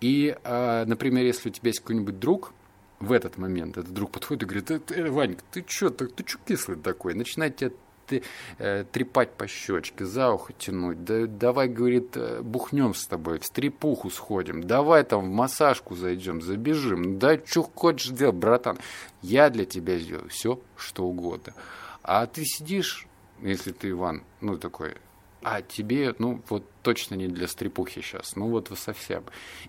И, 0.00 0.36
э, 0.42 0.84
например, 0.86 1.24
если 1.24 1.48
у 1.48 1.52
тебя 1.52 1.68
есть 1.68 1.80
какой-нибудь 1.80 2.18
друг, 2.18 2.52
в 3.00 3.12
этот 3.12 3.36
момент 3.36 3.76
этот 3.76 3.92
друг 3.92 4.10
подходит 4.10 4.42
и 4.42 4.46
говорит, 4.46 4.70
э, 4.70 5.10
Ванька, 5.10 5.42
ты 5.50 5.64
что, 5.66 5.90
ты, 5.90 6.06
ты 6.06 6.26
что 6.26 6.38
кислый 6.46 6.78
такой? 6.78 7.14
Начинает 7.14 7.56
тебя 7.56 7.70
трепать 8.06 9.32
по 9.32 9.46
щечке, 9.46 10.04
за 10.04 10.30
ухо 10.30 10.52
тянуть. 10.52 11.04
Да, 11.04 11.26
давай, 11.26 11.68
говорит, 11.68 12.16
э, 12.16 12.40
бухнем 12.42 12.94
с 12.94 13.06
тобой, 13.06 13.38
в 13.38 13.44
стрепуху 13.44 14.10
сходим. 14.10 14.62
Давай 14.62 15.04
там 15.04 15.24
в 15.24 15.28
массажку 15.28 15.94
зайдем, 15.94 16.42
забежим. 16.42 17.18
Да 17.18 17.38
что 17.44 17.62
хочешь 17.62 18.10
делать, 18.10 18.36
братан. 18.36 18.78
Я 19.22 19.50
для 19.50 19.64
тебя 19.64 19.98
сделаю 19.98 20.28
все, 20.28 20.60
что 20.76 21.04
угодно. 21.04 21.54
А 22.02 22.26
ты 22.26 22.44
сидишь, 22.44 23.06
если 23.40 23.72
ты 23.72 23.90
Иван, 23.90 24.24
ну 24.40 24.58
такой, 24.58 24.94
а 25.42 25.62
тебе, 25.62 26.14
ну 26.18 26.42
вот 26.48 26.64
точно 26.82 27.14
не 27.14 27.28
для 27.28 27.48
стрепухи 27.48 28.00
сейчас, 28.00 28.36
ну 28.36 28.48
вот 28.48 28.70
совсем. 28.76 29.24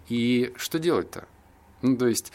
И 0.07 0.53
что 0.55 0.79
делать-то? 0.79 1.27
Ну, 1.81 1.97
то 1.97 2.07
есть 2.07 2.31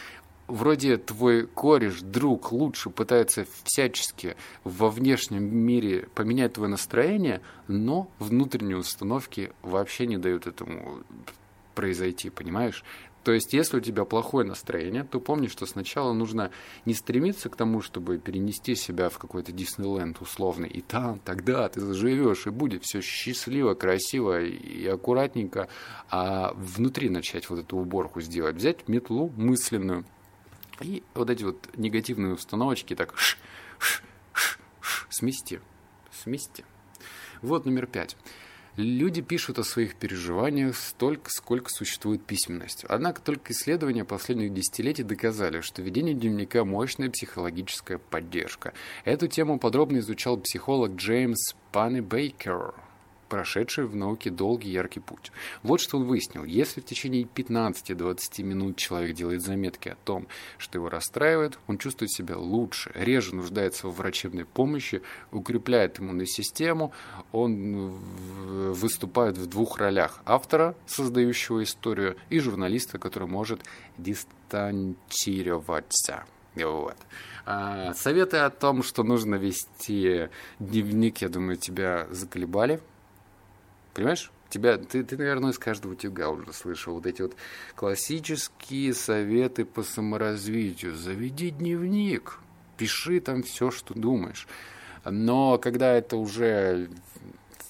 вроде 0.50 0.97
твой 0.97 1.47
кореш, 1.47 2.00
друг 2.00 2.52
лучше 2.52 2.90
пытается 2.90 3.47
всячески 3.64 4.37
во 4.64 4.90
внешнем 4.90 5.45
мире 5.45 6.09
поменять 6.14 6.54
твое 6.54 6.71
настроение, 6.71 7.40
но 7.69 8.11
внутренние 8.19 8.76
установки 8.76 9.52
вообще 9.62 10.07
не 10.07 10.19
дают 10.19 10.47
этому 10.47 11.00
произойти, 11.75 12.30
понимаешь? 12.30 12.85
То 13.23 13.33
есть, 13.33 13.52
если 13.52 13.76
у 13.76 13.80
тебя 13.80 14.04
плохое 14.04 14.47
настроение, 14.47 15.04
то 15.04 15.21
помни, 15.21 15.47
что 15.47 15.66
сначала 15.66 16.12
нужно 16.12 16.50
не 16.87 16.95
стремиться 16.95 17.50
к 17.50 17.57
тому, 17.57 17.83
чтобы 17.83 18.16
перенести 18.19 18.75
себя 18.75 19.11
в 19.11 19.19
какой-то 19.19 19.52
Диснейленд 19.52 20.21
условный, 20.23 20.69
и 20.69 20.80
там, 20.80 21.19
тогда 21.19 21.69
ты 21.69 21.80
заживешь, 21.80 22.47
и 22.47 22.50
будет 22.50 22.85
все 22.85 23.02
счастливо, 23.02 23.75
красиво 23.75 24.40
и 24.40 24.87
аккуратненько, 24.87 25.69
а 26.09 26.54
внутри 26.54 27.11
начать 27.11 27.50
вот 27.50 27.59
эту 27.59 27.76
уборку 27.76 28.23
сделать. 28.23 28.57
Взять 28.57 28.88
метлу 28.88 29.30
мысленную, 29.37 30.07
и 30.81 31.03
вот 31.15 31.31
эти 31.31 31.45
вот 31.45 31.69
негативные 31.77 32.35
установочки 32.35 32.95
так 32.95 33.17
ш, 33.17 33.37
ш, 33.79 34.03
ш, 34.33 34.59
ш, 34.81 35.07
смести. 35.11 35.61
Смести. 36.13 36.65
Вот 37.43 37.65
номер 37.65 37.87
пять. 37.87 38.17
Люди 38.77 39.21
пишут 39.21 39.59
о 39.59 39.65
своих 39.65 39.97
переживаниях 39.97 40.77
столько, 40.77 41.31
сколько 41.31 41.71
существует 41.71 42.25
письменность. 42.25 42.85
Однако 42.85 43.21
только 43.21 43.53
исследования 43.53 44.05
последних 44.05 44.55
десятилетий 44.55 45.03
доказали, 45.03 45.61
что 45.61 45.83
ведение 45.83 46.15
дневника– 46.15 46.65
мощная 46.65 47.11
психологическая 47.11 47.99
поддержка. 47.99 48.73
Эту 49.05 49.27
тему 49.27 49.59
подробно 49.59 49.99
изучал 49.99 50.39
психолог 50.39 50.93
Джеймс 50.93 51.55
Панни 51.73 52.01
Бейкер– 52.01 52.75
прошедший 53.31 53.87
в 53.87 53.97
науке 53.97 54.29
долгий 54.29 54.71
яркий 54.71 55.01
путь. 55.01 55.33
Вот 55.63 55.81
что 55.81 55.97
он 55.97 56.05
выяснил. 56.05 56.45
Если 56.45 56.83
в 56.83 56.85
течение 56.85 57.23
15-20 57.23 58.43
минут 58.43 58.77
человек 58.77 59.17
делает 59.17 59.41
заметки 59.41 59.89
о 59.89 59.97
том, 60.05 60.27
что 60.59 60.79
его 60.79 60.91
расстраивает, 60.91 61.59
он 61.67 61.79
чувствует 61.79 62.13
себя 62.13 62.37
лучше, 62.37 62.93
реже 62.95 63.35
нуждается 63.35 63.89
в 63.89 63.97
врачебной 63.97 64.45
помощи, 64.45 65.01
укрепляет 65.31 66.01
иммунную 66.01 66.27
систему, 66.27 66.93
он 67.33 67.99
выступает 68.73 69.39
в 69.39 69.47
двух 69.47 69.79
ролях. 69.79 70.21
Автора, 70.27 70.75
создающего 70.87 71.63
историю, 71.63 72.17
и 72.29 72.41
журналиста, 72.41 72.99
который 72.99 73.29
может 73.29 73.63
дистанцироваться. 73.97 76.27
Вот. 76.57 76.97
А, 77.47 77.95
советы 77.95 78.39
о 78.39 78.51
том, 78.51 78.83
что 78.83 79.03
нужно 79.03 79.37
вести 79.37 80.29
дневник, 80.59 81.19
я 81.19 81.29
думаю, 81.29 81.57
тебя 81.57 82.07
заколебали. 82.11 82.81
Понимаешь? 83.94 84.30
Тебя, 84.49 84.78
ты, 84.78 85.04
ты, 85.04 85.16
наверное, 85.16 85.52
из 85.52 85.59
каждого 85.59 85.92
утюга 85.92 86.28
уже 86.28 86.52
слышал 86.52 86.94
вот 86.94 87.06
эти 87.06 87.23
вот 87.23 87.37
классические 87.76 88.94
советы 88.94 89.64
по 89.64 89.85
саморазвитию. 89.85 90.97
Заведи 90.97 91.50
дневник, 91.50 92.40
пиши 92.76 93.20
там 93.20 93.44
все, 93.44 93.70
что 93.70 93.94
думаешь. 93.94 94.49
Но 95.04 95.56
когда 95.59 95.92
это 95.92 96.16
уже 96.16 96.88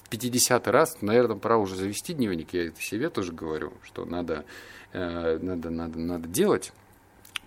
в 0.03 0.09
50 0.09 0.67
раз, 0.67 0.97
наверное, 1.01 1.37
пора 1.37 1.57
уже 1.57 1.75
завести 1.75 2.13
дневник. 2.13 2.53
Я 2.53 2.67
это 2.67 2.81
себе 2.81 3.09
тоже 3.09 3.31
говорю, 3.31 3.73
что 3.83 4.05
надо, 4.05 4.43
э, 4.91 5.37
надо, 5.39 5.69
надо, 5.69 5.99
надо 5.99 6.27
делать. 6.27 6.73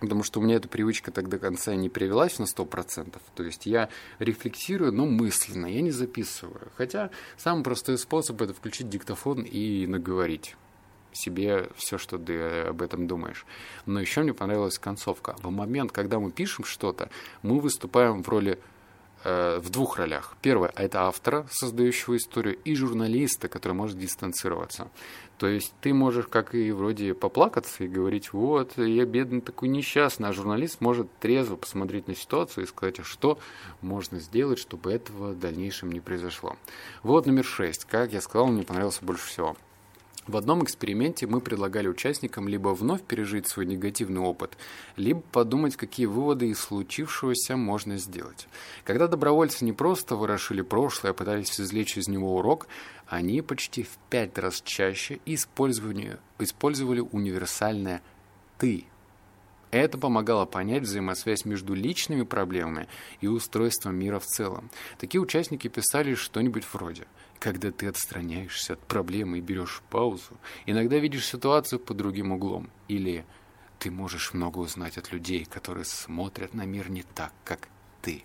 Потому 0.05 0.23
что 0.23 0.39
у 0.39 0.43
меня 0.43 0.55
эта 0.55 0.67
привычка 0.67 1.11
так 1.11 1.29
до 1.29 1.37
конца 1.39 1.75
не 1.75 1.89
привелась 1.89 2.39
на 2.39 2.43
100%. 2.43 3.17
То 3.35 3.43
есть 3.43 3.65
я 3.65 3.89
рефлексирую, 4.19 4.91
но 4.91 5.05
мысленно, 5.05 5.65
я 5.65 5.81
не 5.81 5.91
записываю. 5.91 6.71
Хотя 6.75 7.09
самый 7.37 7.63
простой 7.63 7.97
способ– 7.97 8.41
это 8.43 8.53
включить 8.53 8.89
диктофон 8.89 9.41
и 9.41 9.87
наговорить 9.87 10.55
себе 11.15 11.69
все, 11.75 11.97
что 11.97 12.17
ты 12.17 12.41
об 12.41 12.81
этом 12.81 13.07
думаешь. 13.07 13.45
Но 13.85 13.99
еще 13.99 14.21
мне 14.21 14.33
понравилась 14.33 14.77
концовка. 14.77 15.35
В 15.41 15.49
момент, 15.49 15.91
когда 15.91 16.19
мы 16.19 16.31
пишем 16.31 16.65
что-то, 16.65 17.09
мы 17.41 17.59
выступаем 17.59 18.23
в 18.23 18.29
роли 18.29 18.59
Э, 19.27 19.57
в 19.57 19.71
двух 19.71 19.97
ролях. 19.97 20.37
Первое– 20.43 20.71
это 20.75 21.07
автора, 21.07 21.47
создающего 21.49 22.15
историю, 22.15 22.59
и 22.63 22.75
журналиста, 22.75 23.47
который 23.47 23.73
может 23.73 23.97
дистанцироваться. 23.97 24.87
То 25.39 25.47
есть 25.47 25.73
ты 25.81 25.95
можешь, 25.95 26.27
как 26.27 26.53
и 26.53 26.71
вроде, 26.71 27.15
поплакаться 27.15 27.83
и 27.83 27.87
говорить, 27.87 28.33
вот, 28.33 28.77
я 28.77 29.03
бедный 29.05 29.41
такой 29.41 29.69
несчастный, 29.69 30.29
а 30.29 30.31
журналист 30.31 30.79
может 30.79 31.07
трезво 31.17 31.55
посмотреть 31.55 32.07
на 32.07 32.15
ситуацию 32.15 32.65
и 32.65 32.67
сказать, 32.67 32.99
а 32.99 33.03
что 33.03 33.39
можно 33.81 34.19
сделать, 34.19 34.59
чтобы 34.59 34.93
этого 34.93 35.31
в 35.31 35.39
дальнейшем 35.39 35.91
не 35.91 36.01
произошло. 36.01 36.55
Вот 37.01 37.25
номер 37.25 37.45
шесть. 37.45 37.85
Как 37.85 38.13
я 38.13 38.21
сказал, 38.21 38.49
мне 38.49 38.61
понравился 38.61 39.03
больше 39.03 39.25
всего. 39.25 39.57
В 40.27 40.37
одном 40.37 40.63
эксперименте 40.63 41.27
мы 41.27 41.39
предлагали 41.39 41.87
участникам 41.87 42.47
либо 42.47 42.69
вновь 42.69 43.03
пережить 43.03 43.47
свой 43.47 43.67
негативный 43.67 44.21
опыт, 44.21 44.57
либо 44.95 45.21
подумать, 45.21 45.75
какие 45.75 46.07
выводы 46.07 46.49
из 46.49 46.59
случившегося 46.59 47.55
можно 47.55 47.97
сделать. 47.97 48.47
Когда 48.85 49.07
добровольцы 49.07 49.63
не 49.63 49.71
просто 49.71 50.15
ворошили 50.15 50.63
прошлое, 50.63 51.11
а 51.11 51.13
пытались 51.13 51.61
извлечь 51.61 51.97
из 51.97 52.07
него 52.07 52.37
урок, 52.37 52.67
они 53.07 53.43
почти 53.43 53.83
в 53.83 53.97
пять 54.09 54.35
раз 54.39 54.61
чаще 54.61 55.19
использовали 55.25 56.17
универсальное 57.11 58.01
«ты» 58.57 58.85
Это 59.75 59.97
помогало 59.97 60.45
понять 60.45 60.83
взаимосвязь 60.83 61.43
между 61.43 61.73
личными 61.73 62.23
проблемами 62.23 62.87
и 63.19 63.27
устройством 63.27 63.97
мира 63.97 64.19
в 64.19 64.25
целом. 64.25 64.69
Такие 64.97 65.19
участники 65.19 65.67
писали 65.67 66.15
что-нибудь 66.15 66.63
вроде 66.71 67.07
«Когда 67.39 67.73
ты 67.73 67.87
отстраняешься 67.87 68.73
от 68.73 68.79
проблемы 68.79 69.39
и 69.39 69.41
берешь 69.41 69.81
паузу, 69.89 70.39
иногда 70.65 70.97
видишь 70.97 71.27
ситуацию 71.27 71.81
под 71.81 71.97
другим 71.97 72.31
углом» 72.31 72.69
или 72.87 73.25
«Ты 73.77 73.91
можешь 73.91 74.33
много 74.33 74.59
узнать 74.59 74.97
от 74.97 75.11
людей, 75.11 75.43
которые 75.43 75.83
смотрят 75.83 76.53
на 76.53 76.65
мир 76.65 76.89
не 76.89 77.03
так, 77.03 77.33
как 77.43 77.67
ты». 78.01 78.23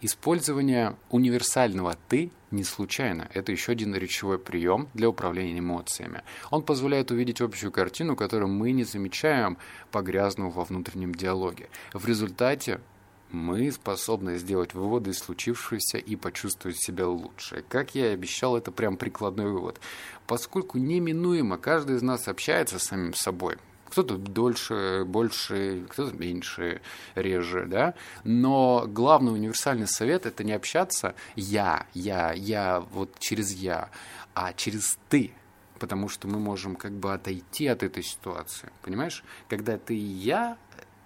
Использование 0.00 0.94
универсального 1.10 1.96
«ты» 2.08 2.30
не 2.52 2.62
случайно. 2.62 3.28
Это 3.34 3.50
еще 3.50 3.72
один 3.72 3.96
речевой 3.96 4.38
прием 4.38 4.88
для 4.94 5.08
управления 5.08 5.58
эмоциями. 5.58 6.22
Он 6.50 6.62
позволяет 6.62 7.10
увидеть 7.10 7.40
общую 7.40 7.72
картину, 7.72 8.14
которую 8.14 8.48
мы 8.48 8.70
не 8.70 8.84
замечаем, 8.84 9.58
погрязнув 9.90 10.54
во 10.54 10.64
внутреннем 10.64 11.12
диалоге. 11.14 11.68
В 11.92 12.06
результате 12.06 12.80
мы 13.30 13.70
способны 13.72 14.38
сделать 14.38 14.72
выводы 14.72 15.10
из 15.10 15.18
случившегося 15.18 15.98
и 15.98 16.14
почувствовать 16.14 16.80
себя 16.80 17.08
лучше. 17.08 17.64
Как 17.68 17.96
я 17.96 18.10
и 18.10 18.14
обещал, 18.14 18.56
это 18.56 18.70
прям 18.70 18.96
прикладной 18.96 19.50
вывод. 19.50 19.80
Поскольку 20.28 20.78
неминуемо 20.78 21.58
каждый 21.58 21.96
из 21.96 22.02
нас 22.02 22.28
общается 22.28 22.78
с 22.78 22.84
самим 22.84 23.14
собой, 23.14 23.56
кто-то 23.88 24.16
дольше, 24.16 25.04
больше, 25.06 25.86
кто-то 25.88 26.16
меньше, 26.16 26.80
реже, 27.14 27.66
да. 27.66 27.94
Но 28.24 28.84
главный 28.86 29.32
универсальный 29.32 29.86
совет– 29.86 30.26
это 30.26 30.44
не 30.44 30.52
общаться 30.52 31.14
«я», 31.36 31.86
«я», 31.94 32.32
«я», 32.32 32.80
вот 32.80 33.18
через 33.18 33.52
«я», 33.52 33.90
а 34.34 34.52
через 34.52 34.98
«ты», 35.08 35.32
потому 35.78 36.08
что 36.08 36.28
мы 36.28 36.38
можем 36.38 36.76
как 36.76 36.92
бы 36.92 37.12
отойти 37.12 37.66
от 37.66 37.82
этой 37.82 38.02
ситуации, 38.02 38.70
понимаешь? 38.82 39.24
Когда 39.48 39.78
ты 39.78 39.94
«я», 39.94 40.58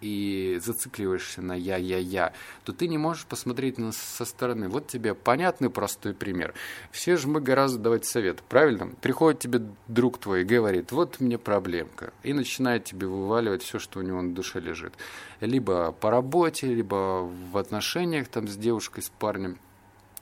и 0.03 0.59
зацикливаешься 0.63 1.41
на 1.41 1.55
«я-я-я», 1.55 2.35
то 2.65 2.73
ты 2.73 2.89
не 2.89 2.99
можешь 2.99 3.25
посмотреть 3.25 3.79
на 3.79 3.93
со 3.93 4.25
стороны. 4.25 4.69
Вот 4.69 4.89
тебе 4.89 5.15
понятный 5.15 5.71
простой 5.71 6.13
пример. 6.13 6.53
Все 6.91 7.17
же 7.17 7.29
мы 7.29 7.41
гораздо 7.41 7.79
давать 7.79 8.05
совет, 8.05 8.43
правильно? 8.43 8.89
Приходит 9.01 9.41
тебе 9.41 9.63
друг 9.87 10.19
твой 10.19 10.43
и 10.43 10.45
говорит, 10.45 10.93
вот 10.93 11.21
мне 11.21 11.39
проблемка, 11.39 12.13
и 12.23 12.33
начинает 12.35 12.85
тебе 12.85 13.07
вываливать 13.07 13.63
все, 13.63 13.79
что 13.79 14.01
у 14.01 14.03
него 14.03 14.21
на 14.21 14.35
душе 14.35 14.61
лежит. 14.61 14.93
Либо 15.41 15.93
по 15.93 16.11
работе, 16.11 16.67
либо 16.67 17.31
в 17.51 17.57
отношениях 17.57 18.29
там 18.29 18.49
с 18.49 18.57
девушкой, 18.57 19.03
с 19.03 19.09
парнем. 19.09 19.59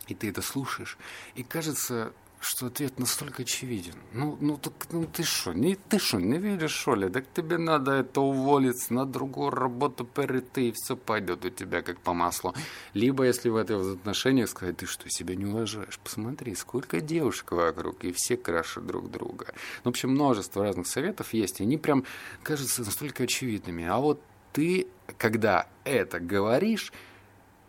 И 0.08 0.14
ты 0.14 0.28
это 0.28 0.42
слушаешь, 0.42 0.98
и 1.36 1.42
кажется, 1.42 2.12
что 2.40 2.66
ответ 2.66 2.98
настолько 2.98 3.42
очевиден. 3.42 3.94
Ну, 4.12 4.38
ну, 4.40 4.56
так, 4.56 4.72
ну 4.90 5.04
ты 5.04 5.24
что, 5.24 5.52
не, 5.52 5.76
ты 5.76 5.98
что, 5.98 6.18
не 6.18 6.38
видишь, 6.38 6.72
что 6.72 6.94
ли? 6.94 7.10
Так 7.10 7.26
тебе 7.34 7.58
надо 7.58 7.92
это 7.92 8.22
уволиться, 8.22 8.94
на 8.94 9.04
другую 9.04 9.50
работу 9.50 10.06
перейти, 10.06 10.68
и 10.68 10.72
все 10.72 10.96
пойдет 10.96 11.44
у 11.44 11.50
тебя 11.50 11.82
как 11.82 12.00
по 12.00 12.14
маслу. 12.14 12.54
Либо, 12.94 13.24
если 13.24 13.50
в 13.50 13.56
этих 13.56 13.76
отношениях 13.76 14.48
сказать, 14.48 14.78
ты 14.78 14.86
что, 14.86 15.08
себя 15.10 15.36
не 15.36 15.44
уважаешь? 15.44 16.00
Посмотри, 16.02 16.54
сколько 16.54 17.02
девушек 17.02 17.52
вокруг, 17.52 18.02
и 18.04 18.12
все 18.12 18.38
крашат 18.38 18.86
друг 18.86 19.10
друга. 19.10 19.52
Ну, 19.84 19.90
в 19.90 19.92
общем, 19.92 20.10
множество 20.10 20.64
разных 20.64 20.86
советов 20.86 21.34
есть, 21.34 21.60
и 21.60 21.64
они 21.64 21.76
прям 21.76 22.04
кажутся 22.42 22.82
настолько 22.82 23.24
очевидными. 23.24 23.84
А 23.86 23.98
вот 23.98 24.22
ты, 24.54 24.86
когда 25.18 25.68
это 25.84 26.20
говоришь, 26.20 26.90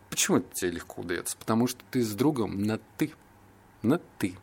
почему 0.10 0.38
это 0.38 0.48
тебе 0.54 0.72
легко 0.72 1.02
удается? 1.02 1.36
Потому 1.36 1.68
что 1.68 1.84
ты 1.92 2.02
с 2.02 2.14
другом 2.14 2.64
на 2.64 2.80
«ты». 2.98 3.12
На 3.82 4.00
«ты». 4.18 4.36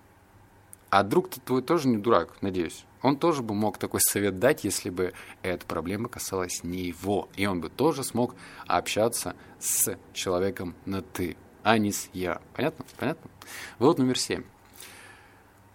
А 0.90 1.03
друг-то 1.03 1.40
твой 1.40 1.62
тоже 1.62 1.88
не 1.88 1.98
дурак, 1.98 2.40
надеюсь. 2.40 2.85
Он 3.03 3.16
тоже 3.16 3.42
бы 3.42 3.55
мог 3.55 3.79
такой 3.79 4.01
совет 4.01 4.38
дать, 4.38 4.64
если 4.64 4.90
бы 4.90 5.12
эта 5.42 5.64
проблема 5.66 6.09
касалась 6.09 6.64
не 6.64 6.87
его. 6.87 7.29
И 7.37 7.46
он 7.46 7.61
бы 7.61 7.68
тоже 7.68 8.03
смог 8.03 8.35
общаться 8.66 9.37
с 9.61 9.96
человеком 10.12 10.74
на 10.85 11.03
«ты», 11.03 11.37
а 11.62 11.79
не 11.79 11.92
с 11.92 12.09
«я». 12.12 12.40
Понятно? 12.55 12.85
Понятно? 12.96 13.31
Вывод 13.79 13.98
номер 13.98 14.18
семь. 14.18 14.44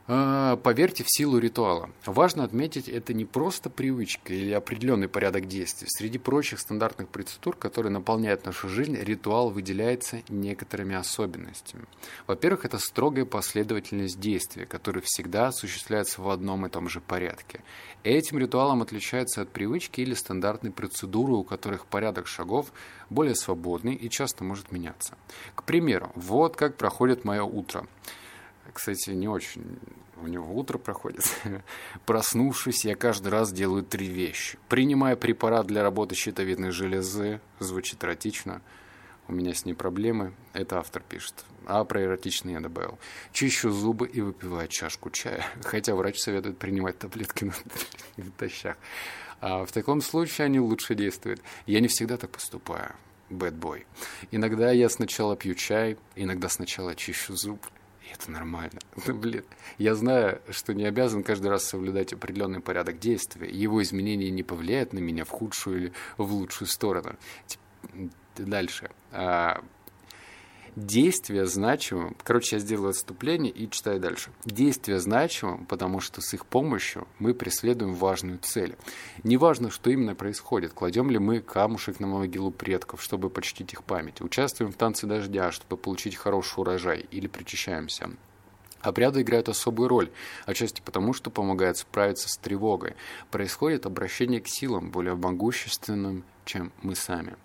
А, 0.06 0.58
поверьте 0.58 1.06
в 1.06 1.08
силу 1.10 1.38
ритуала. 1.38 1.90
Важно 2.06 2.44
отметить, 2.44 2.90
это 2.90 3.14
не 3.14 3.24
просто 3.24 3.70
привычка 3.70 4.34
или 4.34 4.52
определенный 4.52 5.08
порядок 5.08 5.48
действий. 5.48 5.88
Среди 5.90 6.18
прочих 6.18 6.60
стандартных 6.60 7.08
процедур, 7.08 7.56
которые 7.56 7.92
наполняют 7.94 8.46
нашу 8.46 8.68
жизнь, 8.68 8.98
ритуал 8.98 9.50
выделяется 9.50 10.22
некоторыми 10.28 10.96
особенностями. 10.96 11.86
Во-первых, 12.28 12.66
это 12.66 12.80
строгая 12.80 13.24
последовательность 13.24 14.20
действий, 14.20 14.66
которые 14.66 15.04
всегда 15.06 15.48
осуществляются 15.48 16.22
в 16.22 16.30
одном 16.30 16.66
и 16.66 16.70
том 16.70 16.90
же 16.90 17.00
порядке. 17.00 17.62
Этим 18.04 18.40
ритуалом 18.40 18.82
отличается 18.82 19.42
от 19.42 19.52
привычки 19.52 20.02
или 20.02 20.16
стандартной 20.16 20.72
процедуры, 20.72 21.32
у 21.32 21.46
которых 21.46 21.86
порядок 21.86 22.28
шагов 22.28 22.74
более 23.10 23.36
свободный 23.36 23.96
и 23.96 24.10
часто 24.10 24.44
может 24.44 24.74
меняться. 24.74 25.18
К 25.56 25.64
примеру, 25.64 26.12
вот 26.16 26.58
как 26.58 26.76
проходит 26.76 27.24
мое 27.24 27.44
утро– 27.44 27.88
кстати, 28.74 29.12
не 29.12 29.28
очень 29.28 29.80
у 30.24 30.28
него 30.28 30.54
утро 30.56 30.78
проходит. 30.78 31.26
Проснувшись, 32.06 32.86
я 32.86 32.96
каждый 32.96 33.30
раз 33.30 33.52
делаю 33.52 33.84
три 33.84 34.08
вещи. 34.08 34.58
Принимая 34.70 35.16
препарат 35.16 35.68
для 35.68 35.84
работы 35.84 36.16
щитовидной 36.16 36.72
железы, 36.72 37.40
звучит 37.60 38.04
эротично, 38.04 38.62
у 39.28 39.34
меня 39.34 39.54
с 39.54 39.66
ней 39.66 39.74
проблемы, 39.74 40.34
это 40.54 40.80
автор 40.80 41.02
пишет. 41.08 41.46
А 41.66 41.84
про 41.86 42.04
эротично 42.04 42.50
я 42.50 42.60
добавил. 42.60 43.00
Чищу 43.32 43.72
зубы 43.72 44.08
и 44.08 44.20
выпиваю 44.22 44.68
чашку 44.68 45.10
чая. 45.10 45.46
Хотя 45.64 45.96
врач 45.96 46.20
советует 46.20 46.58
принимать 46.58 46.98
таблетки 47.00 47.52
натощак. 48.18 48.78
А 49.46 49.66
в 49.66 49.74
таком 49.74 50.00
случае 50.00 50.46
они 50.46 50.62
лучше 50.62 50.96
действуют. 50.96 51.42
Я 51.66 51.82
не 51.82 51.90
всегда 51.90 52.16
так 52.16 52.30
поступаю. 52.30 52.96
Boy. 53.30 53.86
Иногда 54.32 54.72
я 54.72 54.88
сначала 54.88 55.36
пью 55.36 55.54
чай, 55.54 55.98
иногда 56.16 56.48
сначала 56.48 56.96
чищу 56.96 57.36
зубы 57.36 57.68
это 58.14 58.32
нормально. 58.32 58.80
Ну, 59.06 59.14
блин, 59.16 59.44
я 59.78 59.96
знаю, 59.96 60.42
что 60.50 60.74
не 60.74 60.86
обязан 60.86 61.24
каждый 61.24 61.48
раз 61.48 61.66
соблюдать 61.66 62.14
определенный 62.14 62.62
порядок 62.62 63.00
действия. 63.00 63.50
Его 63.50 63.82
изменения 63.84 64.32
не 64.32 64.44
повлияют 64.44 64.94
на 64.94 65.00
меня 65.00 65.26
в 65.26 65.30
худшую 65.30 65.78
или 65.78 65.94
в 66.18 66.32
лучшую 66.34 66.68
сторону. 66.68 67.16
Дальше. 68.38 68.90
Действие 70.76 71.46
значимым, 71.46 72.16
короче, 72.24 72.56
я 72.56 72.60
сделаю 72.60 72.90
отступление 72.90 73.52
и 73.52 73.70
читаю 73.70 74.00
дальше. 74.00 74.32
Действие 74.44 75.00
значимым, 75.00 75.68
потому 75.68 76.00
что 76.00 76.20
с 76.20 76.34
их 76.34 76.48
помощью 76.48 77.08
мы 77.20 77.36
преследуем 77.36 77.94
важную 77.94 78.40
цель. 78.40 78.76
Неважно, 79.24 79.70
что 79.70 79.92
именно 79.92 80.16
происходит, 80.16 80.74
кладем 80.74 81.12
ли 81.12 81.20
мы 81.20 81.42
камушек 81.42 82.00
на 82.00 82.08
могилу 82.08 82.50
предков, 82.50 83.04
чтобы 83.04 83.30
почтить 83.30 83.72
их 83.74 83.84
память, 83.84 84.22
участвуем 84.22 84.72
в 84.72 84.76
танце 84.76 85.06
дождя, 85.06 85.52
чтобы 85.52 85.78
получить 85.78 86.16
хороший 86.16 86.62
урожай, 86.62 87.06
или 87.12 87.28
причащаемся. 87.28 88.10
Обряды 88.82 89.22
играют 89.22 89.50
особую 89.50 89.88
роль, 89.88 90.12
отчасти 90.46 90.82
потому, 90.82 91.14
что 91.14 91.30
помогают 91.30 91.78
справиться 91.78 92.28
с 92.28 92.38
тревогой. 92.38 92.96
Происходит 93.30 93.86
обращение 93.86 94.42
к 94.42 94.48
силам, 94.48 94.90
более 94.90 95.16
могущественным, 95.16 96.24
чем 96.46 96.74
мы 96.82 96.96
сами. 96.96 97.36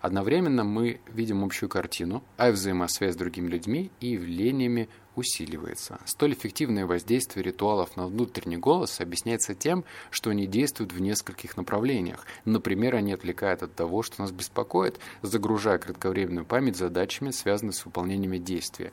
Одновременно 0.00 0.64
мы 0.64 1.00
видим 1.12 1.44
общую 1.44 1.68
картину, 1.68 2.24
а 2.38 2.50
взаимосвязь 2.50 3.14
с 3.14 3.18
другими 3.18 3.48
людьми 3.48 3.90
и 4.00 4.12
явлениями 4.12 4.88
усиливается. 5.14 6.00
Столь 6.06 6.32
эффективное 6.32 6.86
воздействие 6.86 7.44
ритуалов 7.44 7.96
на 7.96 8.06
внутренний 8.06 8.56
голос 8.56 9.00
объясняется 9.00 9.54
тем, 9.54 9.84
что 10.10 10.30
они 10.30 10.46
действуют 10.46 10.92
в 10.92 11.00
нескольких 11.00 11.58
направлениях. 11.58 12.24
Например, 12.46 12.94
они 12.94 13.12
отвлекают 13.12 13.62
от 13.62 13.74
того, 13.74 14.02
что 14.02 14.22
нас 14.22 14.32
беспокоит, 14.32 14.98
загружая 15.20 15.76
кратковременную 15.78 16.46
память 16.46 16.76
задачами, 16.76 17.30
связанными 17.30 17.72
с 17.72 17.84
выполнением 17.84 18.42
действия. 18.42 18.92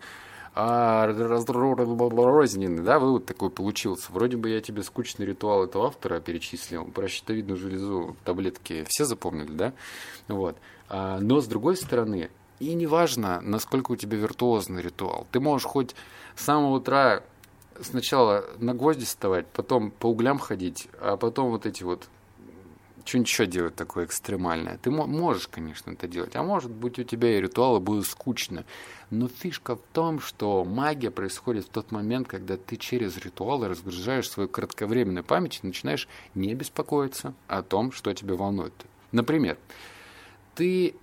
Разрозненный, 1.06 2.82
да, 2.84 2.98
вывод 2.98 3.26
такой 3.26 3.52
получился. 3.52 4.12
Вроде 4.12 4.38
бы 4.38 4.50
я 4.50 4.60
тебе 4.60 4.82
скучный 4.82 5.26
ритуал 5.26 5.64
этого 5.66 5.88
автора 5.88 6.20
перечислил, 6.20 6.86
про 6.86 7.08
щитовидную 7.08 7.58
железу 7.58 8.16
таблетки 8.26 8.84
все 8.88 9.06
запомнили, 9.06 9.52
да? 9.52 9.74
Вот. 10.28 10.58
А, 10.90 11.20
но 11.20 11.42
с 11.42 11.48
другой 11.48 11.78
стороны, 11.78 12.32
и 12.60 12.74
неважно, 12.74 13.40
насколько 13.42 13.92
у 13.92 13.96
тебя 13.96 14.18
виртуозный 14.18 14.82
ритуал. 14.82 15.28
Ты 15.32 15.40
можешь 15.40 15.68
хоть 15.68 15.96
с 16.36 16.44
самого 16.44 16.78
утра 16.78 17.22
сначала 17.80 18.44
на 18.58 18.74
гвозди 18.74 19.06
вставать, 19.06 19.46
потом 19.48 19.92
по 19.92 20.08
углям 20.08 20.40
ходить, 20.40 20.88
а 21.00 21.18
потом 21.18 21.52
вот 21.52 21.68
эти 21.68 21.84
вот 21.84 22.08
что-нибудь 23.08 23.30
еще 23.30 23.46
делать 23.46 23.76
такое 23.76 24.06
экстремальное. 24.06 24.78
Ты 24.78 24.92
можешь, 24.92 25.48
конечно, 25.48 25.92
это 25.92 26.08
делать. 26.08 26.36
А 26.36 26.44
может 26.44 26.72
быть, 26.72 27.00
у 27.00 27.04
тебя 27.04 27.38
и 27.38 27.42
ритуалы 27.42 27.80
будут 27.80 28.06
скучно. 28.06 28.66
Но 29.10 29.28
фишка 29.28 29.76
в 29.76 29.82
том, 29.94 30.20
что 30.20 30.64
магия 30.66 31.10
происходит 31.10 31.66
в 31.66 31.70
тот 31.70 31.92
момент, 31.92 32.28
когда 32.28 32.58
ты 32.58 32.76
через 32.76 33.18
ритуалы 33.18 33.70
разгружаешь 33.70 34.30
свою 34.30 34.50
кратковременную 34.50 35.24
память 35.24 35.62
и 35.64 35.68
начинаешь 35.68 36.10
не 36.36 36.54
беспокоиться 36.54 37.34
о 37.48 37.64
том, 37.64 37.94
что 37.94 38.14
тебя 38.14 38.36
волнует. 38.36 38.74
Например, 39.12 39.58
ты 40.56 40.96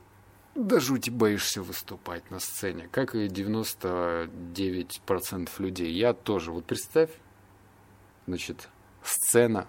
до 0.55 0.81
жути 0.81 1.11
боишься 1.11 1.63
выступать 1.63 2.31
на 2.31 2.39
сцене, 2.39 2.89
как 2.93 3.15
и 3.15 3.29
99% 3.29 5.49
людей. 5.59 5.91
Я 5.93 6.13
тоже. 6.13 6.53
Вот 6.53 6.67
представь, 6.67 7.09
значит, 8.27 8.69
сцена. 9.03 9.67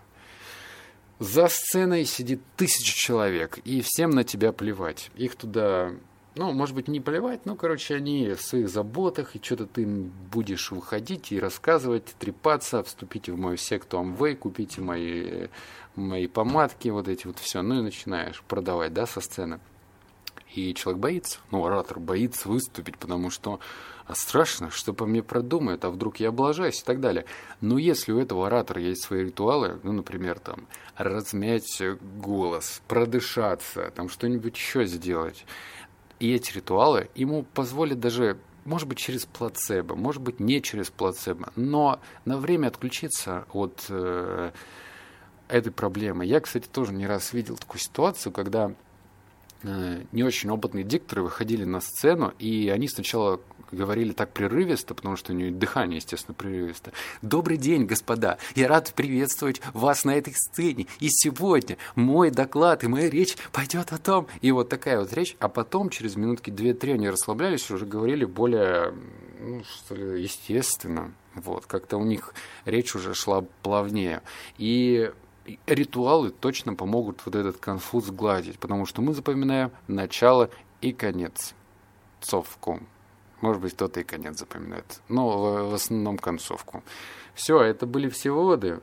За 1.19 1.47
сценой 1.47 2.04
сидит 2.06 2.41
тысяча 2.58 2.93
человек, 2.93 3.60
и 3.60 3.82
всем 3.82 4.10
на 4.10 4.25
тебя 4.25 4.51
плевать. 4.51 5.12
Их 5.15 5.38
туда, 5.38 5.93
ну, 6.36 6.51
может 6.51 6.75
быть, 6.75 6.89
не 6.89 6.99
плевать, 6.99 7.45
но, 7.45 7.56
короче, 7.56 7.95
они 7.95 8.34
в 8.34 8.41
своих 8.41 8.67
заботах, 8.67 9.36
и 9.36 9.41
что-то 9.41 9.65
ты 9.65 9.86
будешь 9.86 10.71
выходить 10.71 11.32
и 11.32 11.39
рассказывать, 11.39 12.15
трепаться, 12.19 12.84
вступите 12.84 13.32
в 13.32 13.38
мою 13.38 13.56
секту 13.56 13.97
Amway, 13.97 14.36
купите 14.36 14.82
мои, 14.82 15.47
мои 15.95 16.28
помадки, 16.28 16.89
вот 16.89 17.08
эти 17.08 17.28
вот 17.28 17.39
все. 17.39 17.62
Ну 17.62 17.80
и 17.80 17.82
начинаешь 17.82 18.43
продавать, 18.45 18.93
да, 18.93 19.06
со 19.06 19.21
сцены. 19.21 19.62
И 20.56 20.74
человек 20.74 21.02
боится, 21.02 21.39
ну, 21.52 21.65
оратор 21.65 22.00
боится 22.00 22.48
выступить, 22.48 22.98
потому 22.98 23.30
что 23.30 23.60
а 24.08 24.13
страшно, 24.13 24.70
что 24.70 24.94
по 24.94 25.06
мне 25.06 25.24
продумают, 25.24 25.84
а 25.84 25.89
вдруг 25.89 26.18
я 26.18 26.30
облажаюсь 26.30 26.80
и 26.80 26.86
так 26.86 27.00
далее. 27.00 27.26
Но 27.60 27.78
если 27.80 28.12
у 28.12 28.20
этого 28.20 28.48
оратора 28.48 28.80
есть 28.80 29.04
свои 29.04 29.26
ритуалы, 29.26 29.80
ну, 29.84 29.94
например, 29.94 30.39
там, 30.39 30.68
размять 30.96 31.82
голос, 32.22 32.82
продышаться, 32.88 33.91
там, 33.96 34.10
что-нибудь 34.10 34.56
еще 34.56 34.86
сделать, 34.86 35.46
и 36.20 36.34
эти 36.34 36.54
ритуалы 36.54 37.10
ему 37.15 37.44
позволят 37.44 38.00
даже 38.00 38.38
может 38.63 38.88
быть, 38.88 38.98
через 38.98 39.28
плацебо, 39.28 39.96
может 39.96 40.24
быть, 40.24 40.39
не 40.39 40.60
через 40.60 40.89
плацебо, 40.89 41.52
но 41.56 42.00
на 42.26 42.39
время 42.39 42.70
отключиться 42.70 43.46
от 43.54 43.86
э, 43.89 44.52
этой 45.48 45.72
проблемы. 45.72 46.26
Я, 46.26 46.39
кстати, 46.39 46.68
тоже 46.68 46.91
не 46.91 47.06
раз 47.06 47.32
видел 47.34 47.58
такую 47.58 47.80
ситуацию, 47.80 48.34
когда 48.34 48.74
не 50.12 50.23
очень 50.23 50.49
опытные 50.49 50.84
дикторы 50.84 51.23
выходили 51.23 51.63
на 51.63 51.82
сцену, 51.82 52.34
и 52.39 52.69
они 52.69 52.88
сначала 52.88 53.39
говорили 53.71 54.12
так 54.12 54.32
прерывисто, 54.32 54.93
потому 54.93 55.15
что 55.15 55.34
у 55.34 55.36
них 55.36 55.58
дыхание, 55.58 55.97
естественно, 55.97 56.36
прерывисто. 56.36 56.91
«Добрый 57.21 57.58
день, 57.58 57.86
господа! 57.86 58.38
Я 58.56 58.67
рад 58.67 58.93
приветствовать 58.95 59.62
вас 59.73 60.06
на 60.06 60.15
этой 60.15 60.34
сцене. 60.34 60.88
И 60.99 61.08
сегодня 61.10 61.78
мой 61.95 62.32
доклад 62.32 62.84
и 62.84 62.88
моя 62.88 63.10
речь 63.10 63.36
пойдет 63.51 63.91
о 63.91 63.97
том...» 63.97 64.28
И 64.41 64.51
вот 64.51 64.69
такая 64.69 64.99
вот 64.99 65.13
речь. 65.13 65.36
А 65.39 65.49
потом, 65.49 65.89
через 65.89 66.15
минутки 66.15 66.49
две-три, 66.49 66.93
они 66.93 67.10
расслаблялись, 67.10 67.69
уже 67.71 67.86
говорили 67.86 68.25
более, 68.25 68.93
ну, 69.39 69.63
что 69.63 69.95
ли, 69.95 70.21
естественно. 70.21 71.13
Вот, 71.34 71.65
как-то 71.65 71.97
у 71.97 72.06
них 72.06 72.34
речь 72.63 72.95
уже 72.95 73.13
шла 73.13 73.43
плавнее. 73.62 74.21
И 74.58 75.12
ритуалы 75.67 76.31
точно 76.31 76.75
помогут 76.75 77.21
вот 77.25 77.36
этот 77.36 77.58
конфуз 77.58 78.05
сгладить, 78.05 78.60
потому 78.60 78.86
что 78.86 79.01
мы 79.01 79.13
запоминаем 79.13 79.71
начало 79.88 80.49
и 80.81 80.93
конец. 80.93 81.53
Цовку. 82.21 82.79
Может 83.41 83.62
быть, 83.62 83.73
кто-то 83.73 83.99
и 83.99 84.03
конец 84.03 84.39
запоминает. 84.39 85.01
Но 85.10 85.67
в, 85.69 85.73
основном 85.73 86.17
концовку. 86.17 86.84
Все, 87.34 87.62
это 87.62 87.86
были 87.86 88.10
все 88.10 88.31
выводы. 88.31 88.79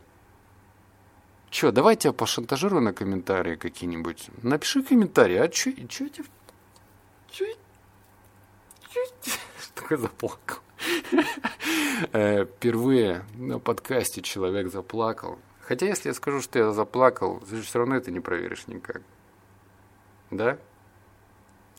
Че, 1.51 1.71
давайте 1.73 2.09
я 2.09 2.13
пошантажирую 2.13 2.83
на 2.83 2.93
комментарии 2.93 3.57
какие-нибудь. 3.57 4.29
Напиши 4.43 4.83
комментарий, 4.83 5.41
а 5.41 5.49
че, 5.49 5.73
че 5.89 6.09
тебе... 6.09 6.29
Че... 7.31 7.57
Такой 9.75 9.97
заплакал. 9.97 10.59
Э, 12.13 12.45
впервые 12.45 13.25
на 13.35 13.61
подкасте 13.61 14.23
человек 14.23 14.73
заплакал. 14.73 15.39
Хотя, 15.63 15.87
если 15.87 16.09
я 16.09 16.15
скажу, 16.15 16.41
что 16.41 16.59
я 16.59 16.73
заплакал, 16.73 17.41
ты 17.49 17.57
же 17.57 17.63
все 17.63 17.79
равно 17.79 17.97
это 17.97 18.11
не 18.11 18.21
проверишь 18.21 18.67
никак. 18.67 19.03
Да? 20.31 20.59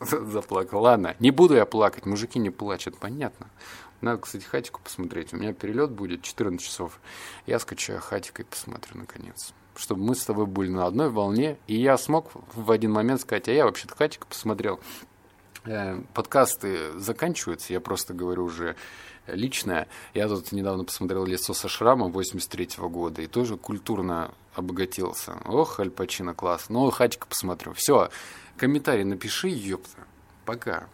Заплакал. 0.00 0.82
Ладно, 0.82 1.14
не 1.20 1.30
буду 1.30 1.54
я 1.54 1.66
плакать, 1.66 2.06
мужики 2.06 2.38
не 2.38 2.50
плачут, 2.50 2.96
понятно. 2.98 3.48
Надо, 4.00 4.18
кстати, 4.18 4.44
хатику 4.44 4.80
посмотреть. 4.82 5.32
У 5.32 5.36
меня 5.36 5.52
перелет 5.52 5.90
будет 5.90 6.22
14 6.22 6.60
часов. 6.60 7.00
Я 7.46 7.58
скачаю 7.58 8.00
хатик 8.00 8.40
и 8.40 8.44
посмотрю, 8.44 8.98
наконец. 8.98 9.52
Чтобы 9.76 10.02
мы 10.02 10.14
с 10.14 10.24
тобой 10.24 10.46
были 10.46 10.70
на 10.70 10.86
одной 10.86 11.10
волне. 11.10 11.58
И 11.66 11.80
я 11.80 11.96
смог 11.96 12.30
в 12.54 12.70
один 12.70 12.92
момент 12.92 13.20
сказать, 13.20 13.48
а 13.48 13.52
я 13.52 13.64
вообще-то 13.64 13.96
хатик 13.96 14.26
посмотрел. 14.26 14.80
Э, 15.64 16.02
подкасты 16.12 16.98
заканчиваются, 16.98 17.72
я 17.72 17.80
просто 17.80 18.12
говорю 18.12 18.44
уже 18.44 18.76
личное. 19.26 19.88
Я 20.14 20.28
тут 20.28 20.52
недавно 20.52 20.84
посмотрел 20.84 21.24
«Лицо 21.24 21.54
со 21.54 21.68
шрамом» 21.68 22.12
83 22.12 22.78
-го 22.78 22.88
года 22.88 23.22
и 23.22 23.26
тоже 23.26 23.56
культурно 23.56 24.32
обогатился. 24.54 25.38
Ох, 25.44 25.80
Аль 25.80 25.90
Пачино 25.90 26.34
класс. 26.34 26.66
Ну, 26.68 26.90
хатика 26.90 27.26
посмотрю. 27.26 27.72
Все, 27.74 28.10
комментарий 28.56 29.04
напиши, 29.04 29.48
ёпта. 29.48 30.04
Пока. 30.44 30.88